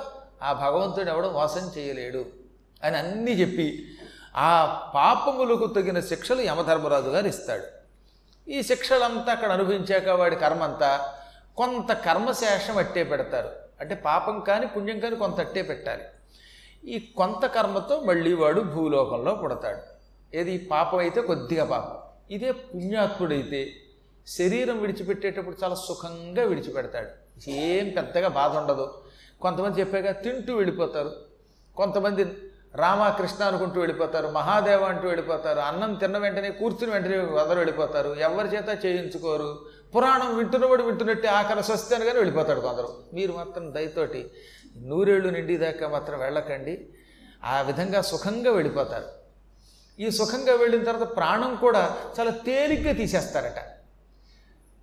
ఆ 0.44 0.54
భగవంతుడు 0.54 1.10
ఎవడు 1.10 1.28
మోసం 1.28 1.72
చేయలేడు 1.78 2.26
అని 2.84 2.98
అన్నీ 2.98 3.32
చెప్పి 3.32 3.68
ఆ 4.36 4.52
పాపములకు 4.96 5.68
తగిన 5.68 6.00
శిక్షలు 6.00 6.42
యమధర్మరాజు 6.42 7.10
గారు 7.10 7.28
ఇస్తాడు. 7.28 7.79
ఈ 8.50 8.64
శిక్షలంతా 8.64 9.32
అక్కడ 9.32 9.52
అనుభవించాక 9.52 10.08
వాడి 10.08 10.36
కర్మ 10.36 10.64
అంతా 10.64 11.14
కొంత 11.58 11.94
కర్మశేషం 11.94 12.78
అట్టే 12.78 13.04
పెడతారు. 13.04 13.50
అంటే 13.80 13.96
పాపం 13.96 14.40
కానీ 14.40 14.68
పుణ్యం 14.68 15.00
కానీ 15.00 15.16
కొంత 15.16 15.40
అట్టే 15.40 15.62
పెట్టాలి. 15.62 16.04
ఈ 16.84 17.14
కొంత 17.18 17.46
కర్మతో 17.46 18.00
మళ్ళీ 18.00 18.34
వాడు 18.34 18.62
భూలోకంలో 18.62 19.36
పుడతాడు. 19.36 19.78
ఏది? 20.38 20.58
పాపం 20.58 20.98
అయితే 20.98 21.22
కొద్దిగా 21.22 21.66
పాపం. 21.66 21.98
ఇదే 22.32 22.52
పుణ్యాత్ముడైతే 22.52 23.72
శరీరం 24.28 24.82
విడిచిపెట్టేటప్పుడు 24.82 25.58
చాలా 25.64 25.76
సుఖంగా 25.76 26.44
విడిచిపెడతాడు. 26.44 27.10
ఏం 27.50 27.90
పెద్దగా 27.90 28.28
బాధ 28.28 28.58
ఉండదు. 28.58 29.02
కొంతమంది 29.42 29.80
చెప్పాక 29.80 30.24
తింటూ 30.24 30.56
వెళ్ళిపోతారు. 30.56 31.12
కొంతమంది 31.78 32.26
రామకృష్ణ 32.76 33.44
అనుకుంటూ 33.44 33.80
వెళ్ళిపోతారు 33.80 34.28
మహాదేవ 34.28 34.84
అంటూ 34.84 35.08
వెళ్ళిపోతారు 35.08 35.60
అన్నం 35.60 35.94
తిన్న 35.94 36.18
వెంటనే 36.18 36.52
కూర్చుని 36.52 36.92
వెంటనే 36.92 37.18
వదలు 37.18 37.56
వెళ్ళిపోతారు. 37.56 38.16
ఎవరి 38.20 38.48
చేత 38.48 38.86
చేయించుకోరు. 38.86 39.66
పురాణం 39.96 40.38
వింటున్నవాడు 40.38 40.84
వింటున్నట్టే 40.84 41.28
ఆఖరి 41.28 41.64
స్వస్తి 41.64 41.96
అనగానే 41.96 42.14
వెళ్ళిపోతాడు 42.14 42.60
కొందరు. 42.60 42.94
మీరు 43.14 43.32
మాత్రం 43.32 43.74
దయతోటి 43.74 44.32
నూరేళ్ళు 44.78 45.30
నిండిదాకా 45.30 45.88
మాత్రం 45.88 46.20
వెళ్ళకండి. 46.20 46.90
ఆ 47.44 47.62
విధంగా 47.62 48.02
సుఖంగా 48.02 48.52
వెళ్ళిపోతారు. 48.52 49.06
ఈ 50.02 50.10
సుఖంగా 50.10 50.56
వెళ్ళిన 50.56 50.84
తర్వాత 50.84 51.16
ప్రాణం 51.16 51.56
కూడా 51.56 51.98
చాలా 52.20 52.32
తేలిగ్గా 52.32 52.94
తీసేస్తారట. 52.94 53.60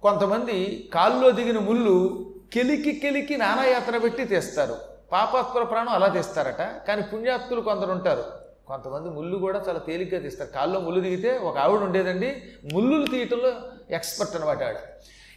కొంతమంది 0.03 0.91
కాల్లో 0.95 1.31
దిగిన 1.31 1.59
ముళ్ళు 1.59 2.27
కెలికి 2.53 2.93
కెలికి 2.93 3.37
నానాయాత్ర 3.37 3.99
పెట్టి 3.99 4.25
తీస్తారు. 4.25 4.96
పాపాత్ముల 5.13 5.65
ప్రాణం 5.65 5.89
అలా 5.89 6.09
తీస్తారట. 6.09 6.63
కానీ 6.89 7.03
పుణ్యాత్తులు 7.03 7.61
కొందరు 7.61 7.91
ఉంటారు. 7.91 8.25
కొంతమంది 8.67 9.11
ముళ్ళు 9.11 9.37
కూడా 9.39 9.65
చాలా 9.69 9.79
తేలిగ్గా 9.79 10.21
తీస్తారు. 10.21 10.51
కాల్లో 10.51 10.81
ముళ్ళు 10.81 11.01
దిగితే 11.01 11.39
ఒక 11.39 11.59
ఆవిడ 11.59 11.81
ఉండేదండి. 11.81 12.43
ముళ్ళులు 12.73 13.07
తీయటంలో 13.07 13.53
ఎక్స్పర్ట్ 13.91 14.37
అనమాట 14.37 14.63
ఆవిడ. 14.63 14.77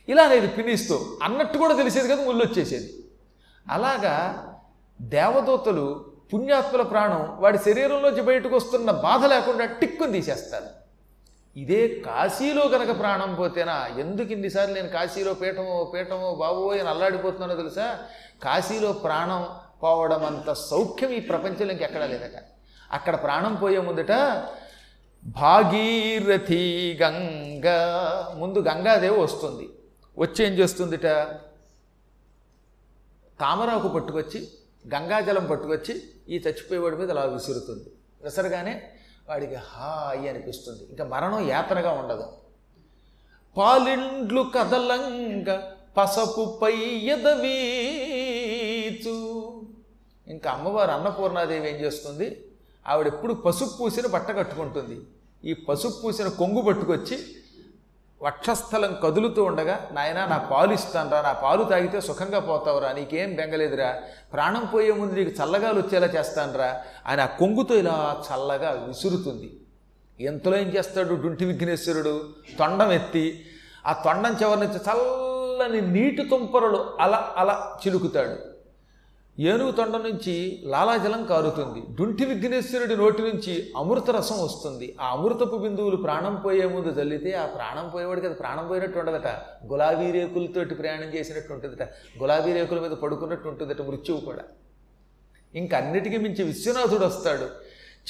ఇలా 0.09 0.23
అనేది 0.23 0.47
పినిస్తూ 0.47 0.99
అన్నట్టు 1.23 1.57
కూడా 1.57 1.73
తెలిసేది 1.73 2.07
కదా 2.13 2.25
ముళ్ళు 2.25 2.45
వచ్చేసేది. 2.45 2.89
అలాగా 3.69 4.15
దేవదూతలు 5.01 6.05
పుణ్యాత్ముల 6.33 6.81
ప్రాణం 6.81 7.37
వాడి 7.39 7.57
శరీరంలోంచి 7.57 8.21
బయటకు 8.21 8.55
వస్తున్న 8.55 8.91
బాధ 8.91 9.25
లేకుండా 9.25 9.65
టిక్కుని 9.65 10.11
తీసేస్తారు. 10.11 10.79
ఇదే 11.55 11.87
కాశీలో 11.87 12.67
కనుక 12.67 12.99
ప్రాణం 12.99 13.35
పోతేనా 13.35 13.89
ఎందుకు 13.99 14.31
ఇన్నిసార్లు 14.31 14.75
నేను 14.75 14.87
కాశీలో 14.87 15.33
పీఠమో 15.33 15.91
పీఠమో 15.93 16.35
బాబోయ్ 16.35 16.79
అని 16.79 16.89
అల్లాడిపోతున్నానో 16.89 17.55
తెలుసా? 17.55 17.99
కాశీలో 18.43 18.91
ప్రాణం 18.91 19.47
పోవడం 19.83 20.25
అంత 20.25 20.53
సౌఖ్యం 20.53 21.09
ఈ 21.09 21.19
ప్రపంచంలో 21.19 21.71
ఇంకెక్కడా 21.71 22.05
లేదట. 22.05 22.43
అక్కడ 22.91 23.23
ప్రాణం 23.23 23.55
పోయే 23.55 23.79
ముందట 23.79 24.11
భాగీరథి 25.25 26.97
గంగా 27.01 27.77
ముందు 28.37 28.59
గంగాదేవి 28.59 29.19
వస్తుంది. 29.19 29.69
వచ్చి 30.17 30.45
ఏం 30.45 30.51
చేస్తుందిట? 30.51 31.05
తామరాకు 33.39 33.87
పట్టుకొచ్చి 33.87 34.47
గంగాజలం 34.95 35.45
పట్టుకొచ్చి 35.45 36.03
ఈ 36.29 36.37
చచ్చిపోయేవాడి 36.37 36.95
మీద 36.95 37.11
అలా 37.11 37.21
విసురుతుంది. 37.21 37.91
విసరగానే 38.21 38.89
వాడికి 39.29 39.55
హాయి 39.55 40.29
అనిపిస్తుంది. 40.29 40.83
ఇంకా 40.89 41.03
మరణం 41.03 41.49
యాతనగా 41.49 41.91
ఉండదు. 41.91 42.33
పాలిండ్లు 43.57 44.45
కదలంగ 44.55 45.71
పసపు 45.97 46.59
పై 46.61 46.71
పయ్యదవీచు 46.71 48.08
ఇంకా 50.29 50.51
అమ్మవారు 50.51 50.91
అన్నపూర్ణాదేవి 50.91 51.69
ఏం 51.69 51.75
చేస్తుంది? 51.75 52.27
ఆవిడ 52.87 53.07
ఎప్పుడు 53.07 53.33
పసుపు 53.33 53.77
పూసిన 53.77 54.07
బట్ట 54.07 54.29
కట్టుకుంటుంది. 54.37 54.97
ఈ 55.49 55.53
పసుపు 55.53 55.97
పూసిన 56.03 56.27
కొంగు 56.27 56.61
పట్టుకొచ్చి 56.61 57.17
వక్షస్థలం 58.21 58.97
కదులుతూ 59.03 59.43
ఉండగా 59.43 59.89
నాయనా 59.91 60.25
నా 60.25 60.37
పాలు 60.37 60.73
ఇస్తానరా 60.73 61.21
నా 61.21 61.33
పాలు 61.33 61.63
తాగితే 61.63 62.01
సుఖంగా 62.01 62.39
పోతావురా 62.39 62.89
నీకేం 62.93 63.35
బెంగలేదురా 63.35 63.89
ప్రాణం 64.33 64.65
పోయే 64.73 64.91
ముందు 64.91 65.13
నీకు 65.13 65.33
చల్లగాలు 65.39 65.77
వచ్చేలా 65.81 66.07
చేస్తానురా 66.07 66.69
అని 67.07 67.21
ఆ 67.21 67.25
కొంగుతో 67.25 67.75
ఇలా 67.75 68.23
చల్లగా 68.27 68.71
విసురుతుంది. 68.71 69.49
ఎంతలో 70.19 70.57
ఏం 70.57 70.67
చేస్తాడు 70.67 71.15
డుంటి 71.15 71.45
విఘ్నేశ్వరుడు? 71.45 72.13
తొండం 72.59 72.91
ఎత్తి 72.91 73.45
ఆ 73.85 73.93
తొండం 74.05 74.33
చివరి 74.33 74.59
నుంచి 74.59 74.79
చల్లని 74.87 75.81
నీటి 75.81 76.23
తుంపరలు 76.23 76.81
అలా 76.99 77.33
అలా 77.37 77.77
చిలుకుతాడు. 77.81 78.58
ఏనుగు 79.39 79.71
తొండ 79.71 79.95
నుంచి 79.95 80.63
లాలాజలం 80.65 81.25
కారుతుంది. 81.25 81.81
డుంటి 81.95 82.25
విఘ్నేశ్వరుడి 82.25 82.95
నోటి 82.97 83.21
నుంచి 83.21 83.73
అమృత 83.77 84.09
రసం 84.09 84.43
వస్తుంది. 84.43 84.97
ఆ 85.01 85.11
అమృతపు 85.11 85.57
బిందువులు 85.57 85.95
ప్రాణం 85.95 86.35
పోయే 86.35 86.65
ముందు 86.65 87.01
చల్లితే 87.01 87.33
ఆ 87.33 87.45
ప్రాణం 87.45 87.89
పోయేవాడికి 87.89 88.27
అది 88.27 88.35
ప్రాణం 88.35 88.67
పోయినట్టు 88.67 88.99
ఉండదట. 88.99 89.27
గులాబీ 89.65 90.11
రేకులతోటి 90.11 90.75
ప్రయాణం 90.75 91.15
చేసినట్టు 91.15 91.53
ఉంటుందట. 91.53 91.83
గులాబీ 92.21 92.53
రేకుల 92.53 92.79
మీద 92.79 92.91
పడుకున్నట్టు 92.91 93.47
ఉంటుందట 93.47 93.81
మృత్యువు 93.81 94.19
కూడా. 94.19 94.43
ఇంక 95.55 95.73
అన్నిటికీ 95.73 96.17
మించి 96.17 96.43
విశ్వనాథుడు 96.43 97.05
వస్తాడు. 97.05 97.47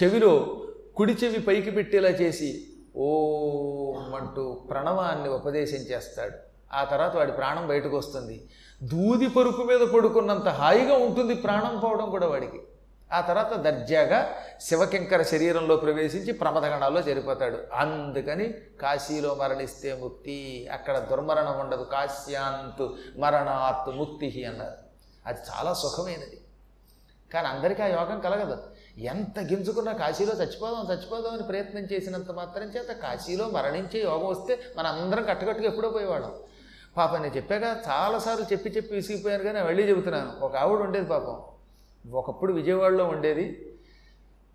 చెవిలో 0.03 0.61
కుడి 0.95 1.13
చెవి 1.13 1.39
పైకి 1.39 1.71
పెట్టేలా 1.71 2.09
చేసి 2.09 2.67
ఓం 2.97 4.15
అంటూ 4.15 4.53
ప్రణవాన్ని 4.69 5.29
ఉపదేశం 5.29 5.77
చేస్తాడు 5.77 6.37
ఆ 6.73 6.83
తర్వాత 6.83 7.15
వాడి 7.15 7.31
ప్రాణం 7.31 7.67
బయటకు 7.67 7.97
వస్తుంది. 7.97 8.41
దూది 8.83 9.27
పరుపు 9.27 9.61
మీద 9.61 9.79
పడుకున్నంత 9.79 10.49
హాయిగా 10.49 10.97
ఉంటుంది 10.97 11.33
ప్రాణం 11.33 11.79
పోవడం 11.79 12.09
కూడా 12.09 12.27
వాడికి. 12.27 12.61
ఆ 13.13 13.21
తర్వాత 13.21 13.55
దర్జాగా 13.55 14.35
శివకింకర 14.61 15.21
శరీరంలో 15.21 15.75
ప్రవేశించి 15.75 16.33
ప్రమదగణాల్లో 16.33 17.01
చేరిపోతాడు. 17.01 17.57
అందుకని 17.73 18.53
కాశీలో 18.81 19.35
మరణిస్తే 19.35 19.93
ముక్తి 19.93 20.67
అక్కడ 20.71 20.99
దుర్మరణం 20.99 21.59
ఉండదు. 21.59 21.83
కాశ్యాంతు 21.83 22.95
మరణాత్ 23.17 23.95
ముక్తి 23.95 24.45
అన్నారు. 24.45 24.77
అది 25.25 25.39
చాలా 25.49 25.73
సుఖమైనది. 25.73 26.41
కానీ 27.33 27.47
అందరికీ 27.47 27.83
ఆ 27.83 27.85
యోగం 27.85 28.19
కలగదు. 28.19 28.57
ఎంత 28.97 29.39
గింజుకున్నా 29.39 29.93
కాశీలో 29.93 30.33
చచ్చిపోదాం 30.43 30.93
చచ్చిపోదాం 30.93 31.33
అని 31.33 31.43
ప్రయత్నం 31.43 31.81
చేసినంత 31.81 32.31
మాత్రం 32.31 32.63
చేత 32.63 32.87
కాశీలో 32.87 33.49
మరణించే 33.49 33.99
యోగం 33.99 34.27
వస్తే 34.27 34.59
మన 34.77 34.87
అందరం 34.87 35.23
కట్టకట్టుగా 35.23 35.67
ఎప్పుడో 35.67 35.89
పోయేవాళ్ళం. 35.89 36.35
పాపం 36.97 37.21
నేను 37.21 37.35
చెప్పాక 37.35 37.63
చాలాసార్లు 37.63 38.45
చెప్పి 38.45 38.69
చెప్పి 38.69 38.95
విసిగిపోయాను 38.95 39.43
కానీ 39.43 39.61
మళ్ళీ 39.61 39.83
చెబుతున్నాను. 39.89 40.45
ఒక 40.45 40.55
ఆవిడ 40.55 40.79
ఉండేది 40.79 41.05
పాపం. 41.05 41.41
ఒకప్పుడు 42.11 42.53
విజయవాడలో 42.53 43.05
ఉండేది. 43.05 43.73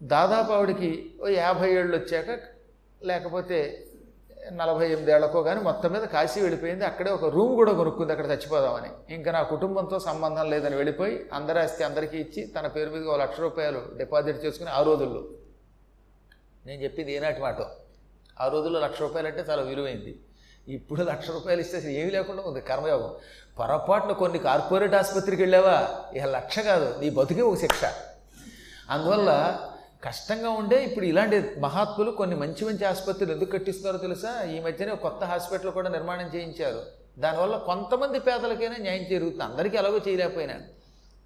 దాదాపు 0.03 0.53
ఆవిడకి 0.53 1.11
ఓ 1.23 1.27
యాభై 1.27 1.71
ఏళ్ళు 1.71 1.97
వచ్చాక 1.97 2.41
లేకపోతే 3.03 3.87
నలభై 4.53 4.87
ఎనిమిదేళ్ళకో 4.87 5.43
కానీ 5.43 5.61
మొత్తం 5.61 5.93
మీద 5.93 6.03
కాశీ 6.03 6.41
వెళ్ళిపోయింది. 6.41 6.85
అక్కడే 6.85 7.11
ఒక 7.11 7.25
రూమ్ 7.25 7.55
కూడా 7.55 7.73
కొనుక్కుంది 7.73 8.13
అక్కడ 8.13 8.27
చచ్చిపోదామని. 8.27 9.15
ఇంకా 9.15 9.33
నా 9.33 9.43
కుటుంబంతో 9.43 9.99
సంబంధం 9.99 10.51
లేదని 10.51 10.77
వెళ్ళిపోయి 10.77 11.27
అందరి 11.33 11.59
ఆస్తి 11.61 11.85
అందరికీ 11.85 12.19
ఇచ్చి 12.19 12.47
తన 12.47 12.67
పేరు 12.67 12.91
మీద 12.91 13.05
ఒక 13.05 13.21
లక్ష 13.21 13.41
రూపాయలు 13.41 13.83
డిపాజిట్ 13.97 14.45
చేసుకుని 14.45 14.71
ఆ 14.71 14.83
రోజుల్లో 14.83 15.25
నేను 16.67 16.83
చెప్పింది 16.83 17.15
ఏనాటి 17.15 17.41
మాట. 17.41 17.57
ఆ 18.41 18.49
రోజుల్లో 18.49 18.81
లక్ష 18.81 19.01
రూపాయలు 19.01 19.29
అంటే 19.29 19.45
చాలా 19.51 19.63
విలువైంది. 19.63 20.19
ఇప్పుడు 20.69 21.03
లక్ష 21.03 21.31
రూపాయలు 21.31 21.61
ఇస్తే 21.61 21.95
ఏమీ 21.95 22.11
లేకుండా 22.11 22.43
ఉంది 22.47 22.61
కర్మయోగం. 22.61 23.15
పొరపాటున 23.59 24.13
కొన్ని 24.13 24.39
కార్పొరేట్ 24.39 24.95
ఆసుపత్రికి 24.95 25.43
వెళ్ళావా? 25.43 25.89
ఇక 26.15 26.25
లక్ష 26.25 26.59
కాదు 26.59 27.01
నీ 27.01 27.11
బతుకే 27.11 27.41
ఒక 27.41 27.59
శిక్ష. 27.59 27.81
అందువల్ల 28.91 29.61
కష్టంగా 30.05 30.51
ఉండే 30.51 30.85
ఇప్పుడు 30.85 31.05
ఇలాంటి 31.05 31.61
మహాత్ములు 31.61 32.11
కొన్ని 32.11 32.37
మంచి 32.37 32.65
మంచి 32.65 32.85
ఆసుపత్రులు 32.85 33.33
ఎందుకు 33.33 33.51
కట్టిస్తున్నారో 33.51 33.99
తెలుసా? 33.99 34.45
ఈ 34.45 34.61
మధ్యనే 34.61 34.95
కొత్త 34.95 35.25
హాస్పిటల్ 35.25 35.71
కూడా 35.71 35.89
నిర్మాణం 35.89 36.31
చేయించారు. 36.35 36.83
దానివల్ల 37.19 37.57
కొంతమంది 37.57 38.19
పేదలకైనా 38.19 38.77
న్యాయం 38.77 39.07
జరుగుతుంది. 39.11 39.45
అందరికీ 39.45 39.77
ఎలాగో 39.77 39.99
చేయలేకపోయినా. 39.99 40.55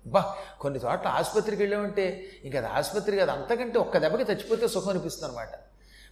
బా 0.06 0.34
కొన్ని 0.60 0.78
చోట్ల 0.78 1.08
ఆసుపత్రికి 1.08 1.62
వెళ్ళామంటే 1.62 2.26
ఇంకా 2.44 2.58
అది 2.58 2.66
ఆసుపత్రి 2.66 3.16
కాదు 3.16 3.30
అంతకంటే 3.30 3.78
ఒక్క 3.78 3.98
దెబ్బకి 3.98 4.32
చచ్చిపోతే 4.32 4.68
సుఖం 4.68 4.90
అనిపిస్తుంది 4.90 5.32
అనమాట 5.32 5.48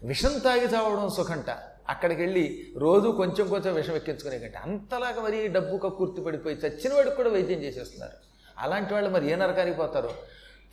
విషం 0.04 0.38
తాగి 0.38 0.66
చావడం 0.74 1.08
సుఖంట. 1.08 1.50
అక్కడికి 1.88 2.22
వెళ్ళి 2.22 2.72
రోజు 2.76 3.08
కొంచెం 3.08 3.48
కొంచెం 3.48 3.74
విషం 3.74 3.94
ఎక్కించుకునే 3.94 4.38
కంటే 4.38 4.58
అంతలాగా 4.58 5.22
మరి 5.22 5.48
డబ్బు 5.48 5.76
కక్కుర్తి 5.76 6.20
పడిపోయి 6.20 6.56
చచ్చిన 6.56 6.94
వాడికి 6.94 7.16
కూడా 7.16 7.30
వైద్యం 7.30 7.58
చేసేస్తున్నారు. 7.58 8.12
అలాంటి 8.58 8.94
వాళ్ళు 8.94 9.10
మరి 9.10 9.30
ఏ 9.30 9.34
నరకానికి 9.34 9.76
పోతారు? 9.76 10.10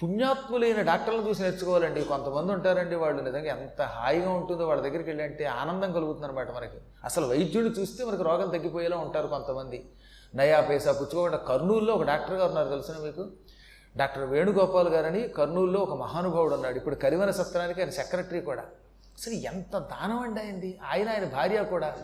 పుణ్యాత్ములైన 0.03 0.81
డాక్టర్లను 0.81 1.29
చూసి 1.29 1.41
నేర్చుకోవాలండి. 1.41 2.03
కొంతమంది 2.03 2.53
ఉంటారండి 2.53 2.95
వాళ్ళు 2.95 3.23
నిజంగా 3.23 3.47
ఎంత 3.47 3.81
హాయిగా 3.81 4.29
ఉంటుందో 4.29 4.67
వాళ్ళ 4.67 4.81
దగ్గరికి 4.81 5.09
వెళ్ళి 5.09 5.23
అంటే 5.23 5.45
ఆనందం 5.45 5.93
కలుగుతుందనమాట 5.93 6.51
మనకి. 6.51 6.77
అసలు 7.03 7.25
వైద్యుడు 7.25 7.67
చూస్తే 7.67 8.05
మనకు 8.05 8.23
రోగం 8.23 8.49
తగ్గిపోయేలా 8.49 8.97
ఉంటారు 8.97 9.27
కొంతమంది. 9.27 9.89
నయా 10.35 10.61
పైసా 10.61 10.91
పుచ్చుకోకుండా 10.91 11.37
కర్నూలులో 11.37 11.93
ఒక 11.93 12.03
డాక్టర్ 12.03 12.35
గారు 12.35 12.47
ఉన్నారు 12.47 12.69
తెలిసిన 12.69 12.95
మీకు? 13.03 13.29
డాక్టర్ 13.97 14.23
వేణుగోపాల్ 14.23 14.89
గారని 14.89 15.27
కర్నూలులో 15.27 15.79
ఒక 15.79 15.93
మహానుభావుడు 15.99 16.53
ఉన్నాడు. 16.53 16.77
ఇప్పుడు 16.77 16.95
కరివన 16.95 17.31
సత్రానికి 17.31 17.81
ఆయన 17.81 17.89
సెక్రటరీ 17.89 18.41
కూడా. 18.41 18.63
అసలు 19.19 19.33
ఎంత 19.33 19.77
దానం 19.77 20.19
అండి 20.19 20.39
అయింది 20.39 20.79
ఆయన 20.91 21.09
ఆయన 21.09 21.23
భార్య 21.23 21.63
కూడా. 21.63 21.97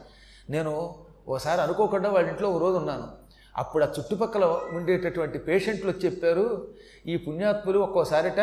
నేను 0.49 0.95
ఓసారి 1.27 1.61
అనుకోకుండా 1.61 2.09
వాళ్ళ 2.09 2.29
ఇంట్లో 2.29 2.51
ఒక 2.51 2.61
రోజు 2.61 2.77
ఉన్నాను. 2.77 3.19
అప్పుడు 3.57 3.83
ఆ 3.83 3.87
చుట్టుపక్కల 3.99 4.45
ఉండేటటువంటి 4.45 5.37
పేషెంట్లు 5.37 5.91
వచ్చి 5.91 6.05
చెప్పారు 6.05 6.67
ఈ 7.07 7.17
పుణ్యాత్ములు 7.17 7.79
ఒక్కోసారిట 7.79 8.39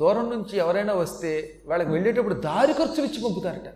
దూరం 0.00 0.30
నుంచి 0.30 0.58
ఎవరైనా 0.58 0.94
వస్తే 0.94 1.60
వాళ్ళకి 1.66 1.90
వెళ్ళేటప్పుడు 1.90 2.34
దారి 2.34 2.72
ఖర్చులు 2.72 3.06
ఇచ్చి 3.06 3.24
పంపుతారట. 3.24 3.74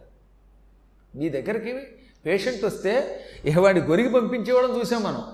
మీ 1.17 1.29
దగ్గరికి 1.29 1.83
పేషెంట్ 2.27 2.65
వస్తే 2.65 3.21
ఏ 3.45 3.55
వాడిని 3.55 3.87
గొరిగి 3.87 4.11
పంపించేవాళ్ళని 4.11 4.81
చూసాం 4.81 5.03
మనం. 5.03 5.25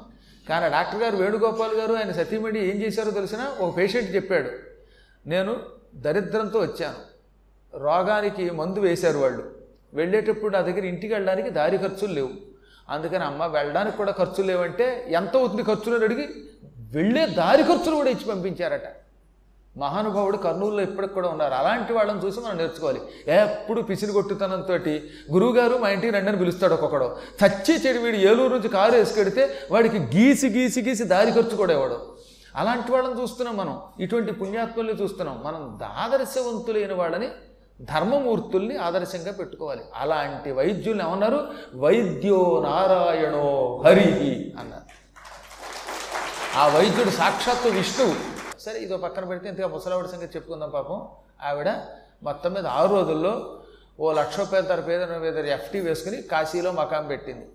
కానీ 0.48 0.68
డాక్టర్ 0.68 1.02
గారు 1.02 1.16
వేణుగోపాల్ 1.16 1.74
గారు 1.74 1.94
ఆయన 1.94 2.12
సతీమణి 2.12 2.70
ఏం 2.70 2.82
చేశారో 2.82 3.10
తెలిసిన 3.10 3.56
ఒక 3.60 3.76
పేషెంట్ 3.76 4.14
చెప్పాడు. 4.14 4.50
నేను 5.28 5.56
దరిద్రంతో 5.94 6.58
వచ్చాను. 6.58 7.09
రోగానికి 7.74 8.50
మందు 8.50 8.80
వేశారు 8.80 9.18
వాళ్ళు. 9.18 9.50
వెళ్ళేటప్పుడు 9.94 10.52
నా 10.52 10.60
దగ్గర 10.60 10.84
ఇంటికి 10.84 11.14
వెళ్ళడానికి 11.14 11.50
దారి 11.50 11.78
ఖర్చులు 11.78 12.12
లేవు. 12.12 12.30
అందుకని 12.88 13.24
అమ్మ 13.24 13.46
వెళ్ళడానికి 13.46 13.96
కూడా 13.96 14.12
ఖర్చులు 14.12 14.46
లేవంటే 14.46 15.06
ఎంత 15.08 15.36
అవుతుంది 15.36 15.62
ఖర్చులు 15.62 15.94
అని 15.94 16.04
అడిగి 16.04 16.28
వెళ్ళే 16.78 17.26
దారి 17.26 17.62
ఖర్చులు 17.62 17.94
కూడా 17.94 18.10
ఇచ్చి 18.10 18.24
పంపించారట. 18.24 18.82
మహానుభావుడు 19.76 20.36
కర్నూలులో 20.36 20.82
ఇప్పటికి 20.82 21.14
కూడా 21.14 21.28
ఉన్నారు. 21.28 21.54
అలాంటి 21.54 21.92
వాళ్ళని 21.92 22.26
చూసి 22.26 22.40
మనం 22.40 22.56
నేర్చుకోవాలి. 22.56 23.00
ఎప్పుడు 23.28 23.80
పిసిని 23.80 24.12
కొట్టుతనంతో 24.12 24.74
గురువుగారు 25.32 25.76
మా 25.76 25.90
ఇంటికి 25.90 26.12
రండి 26.12 26.28
అని 26.28 26.38
పిలుస్తాడు 26.38 26.72
ఒక్కొక్కడు. 26.72 27.16
చచ్చి 27.46 27.74
చెడు 27.76 27.98
వీడు 27.98 28.16
ఏలూరు 28.16 28.54
నుంచి 28.54 28.68
కారు 28.68 28.92
వేసుకెడితే 28.92 29.50
వాడికి 29.70 29.98
గీసి 29.98 30.48
గీసి 30.48 30.82
గీసి 30.82 31.04
దారి 31.04 31.32
ఖర్చు 31.32 31.56
కూడా 31.56 31.72
ఇవ్వడు. 31.72 32.14
అలాంటి 32.56 32.92
వాళ్ళని 32.92 33.20
చూస్తున్నాం 33.20 33.56
మనం. 33.56 33.80
ఇటువంటి 34.00 34.32
పుణ్యాత్ముల్ని 34.32 35.02
చూస్తున్నాం. 35.02 35.40
మనం 35.44 35.78
దాదర్శవంతులైన 35.82 36.92
వాళ్ళని 36.92 37.28
ధర్మమూర్తుల్ని 37.80 38.76
ఆదర్శంగా 38.76 39.32
పెట్టుకోవాలి. 39.32 39.82
అలాంటి 39.94 40.50
వైద్యులు 40.52 41.02
ఏమన్నారు? 41.02 41.48
వైద్యో 41.74 42.62
నారాయణో 42.66 43.82
హరిహి 43.86 44.54
అన్నారు. 44.58 44.82
ఆ 46.58 46.68
వైద్యుడు 46.68 47.10
సాక్షాత్తు 47.10 47.68
విష్ణువు. 47.68 48.14
సరే 48.60 48.78
ఇదో 48.78 48.96
పక్కన 48.96 49.24
పెడితే 49.24 49.48
ఇంతగా 49.48 49.66
ముసలావిడ 49.66 50.06
సంగతి 50.06 50.36
చెప్పుకుందాం 50.36 50.70
పాపం. 50.70 51.08
ఆవిడ 51.42 51.68
మొత్తం 52.22 52.52
మీద 52.52 52.66
ఆరు 52.66 52.90
రోజుల్లో 52.90 53.62
ఓ 54.00 54.12
లక్ష 54.12 54.38
రూపాయల 54.38 54.64
తర 54.64 54.80
పేద 54.80 55.02
మీద 55.02 55.38
ఎఫ్టీ 55.38 55.80
వేసుకుని 55.80 56.22
కాశీలో 56.22 56.72
మకాం 56.72 57.06
పెట్టింది. 57.06 57.48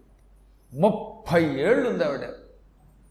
ముప్పై 0.73 1.43
ఏళ్ళు 1.43 1.89
ఉంది 1.89 2.05
ఆవిడ. 2.05 2.19